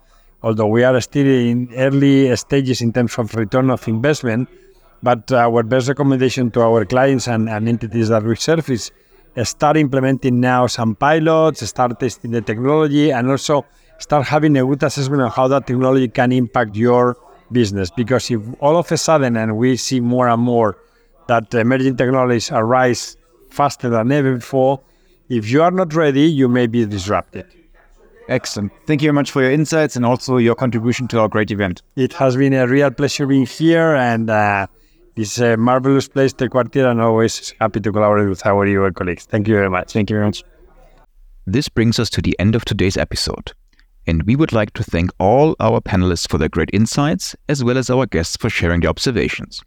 Although 0.43 0.67
we 0.67 0.83
are 0.83 0.99
still 1.01 1.27
in 1.27 1.69
early 1.75 2.35
stages 2.35 2.81
in 2.81 2.93
terms 2.93 3.17
of 3.17 3.33
return 3.35 3.69
of 3.69 3.87
investment, 3.87 4.49
but 5.03 5.31
our 5.31 5.63
best 5.63 5.87
recommendation 5.87 6.51
to 6.51 6.61
our 6.61 6.85
clients 6.85 7.27
and, 7.27 7.49
and 7.49 7.67
entities 7.67 8.09
that 8.09 8.23
we 8.23 8.33
uh, 8.33 8.65
start 9.43 9.77
implementing 9.77 10.39
now 10.39 10.67
some 10.67 10.95
pilots, 10.95 11.65
start 11.67 11.99
testing 11.99 12.31
the 12.31 12.41
technology, 12.41 13.11
and 13.11 13.29
also 13.29 13.65
start 13.99 14.25
having 14.25 14.57
a 14.57 14.65
good 14.65 14.83
assessment 14.83 15.21
of 15.21 15.33
how 15.33 15.47
that 15.47 15.67
technology 15.67 16.07
can 16.07 16.31
impact 16.31 16.75
your 16.75 17.17
business. 17.51 17.89
Because 17.89 18.29
if 18.31 18.41
all 18.59 18.77
of 18.77 18.91
a 18.91 18.97
sudden, 18.97 19.37
and 19.37 19.57
we 19.57 19.77
see 19.77 19.99
more 19.99 20.27
and 20.27 20.41
more 20.41 20.77
that 21.27 21.53
emerging 21.53 21.97
technologies 21.97 22.51
arise 22.51 23.17
faster 23.49 23.89
than 23.89 24.11
ever 24.11 24.35
before, 24.35 24.81
if 25.29 25.49
you 25.49 25.61
are 25.61 25.71
not 25.71 25.93
ready, 25.93 26.21
you 26.21 26.47
may 26.47 26.67
be 26.67 26.85
disrupted. 26.85 27.45
Excellent. 28.29 28.71
Thank 28.85 29.01
you 29.01 29.07
very 29.07 29.13
much 29.13 29.31
for 29.31 29.41
your 29.41 29.51
insights 29.51 29.95
and 29.95 30.05
also 30.05 30.37
your 30.37 30.55
contribution 30.55 31.07
to 31.09 31.19
our 31.19 31.29
great 31.29 31.49
event. 31.49 31.81
It 31.95 32.13
has 32.13 32.35
been 32.35 32.53
a 32.53 32.67
real 32.67 32.91
pleasure 32.91 33.25
being 33.25 33.45
here, 33.45 33.95
and 33.95 34.29
uh, 34.29 34.67
it's 35.17 35.39
a 35.39 35.53
uh, 35.53 35.57
marvelous 35.57 36.07
place, 36.07 36.33
the 36.33 36.47
quartier, 36.47 36.87
and 36.87 37.01
always 37.01 37.53
happy 37.59 37.79
to 37.79 37.91
collaborate 37.91 38.29
with 38.29 38.45
our 38.45 38.65
EY 38.65 38.91
colleagues. 38.91 39.25
Thank 39.25 39.47
you 39.47 39.55
very 39.55 39.69
much. 39.69 39.91
Thank 39.91 40.09
you 40.09 40.15
very 40.15 40.27
much. 40.27 40.43
This 41.45 41.69
brings 41.69 41.97
us 41.97 42.09
to 42.11 42.21
the 42.21 42.37
end 42.39 42.55
of 42.55 42.65
today's 42.65 42.97
episode. 42.97 43.53
And 44.05 44.23
we 44.23 44.35
would 44.35 44.53
like 44.53 44.73
to 44.73 44.83
thank 44.83 45.11
all 45.19 45.55
our 45.59 45.81
panelists 45.81 46.29
for 46.29 46.37
their 46.37 46.49
great 46.49 46.69
insights, 46.71 47.35
as 47.49 47.63
well 47.63 47.77
as 47.77 47.89
our 47.89 48.05
guests 48.05 48.37
for 48.37 48.49
sharing 48.49 48.81
their 48.81 48.89
observations. 48.89 49.61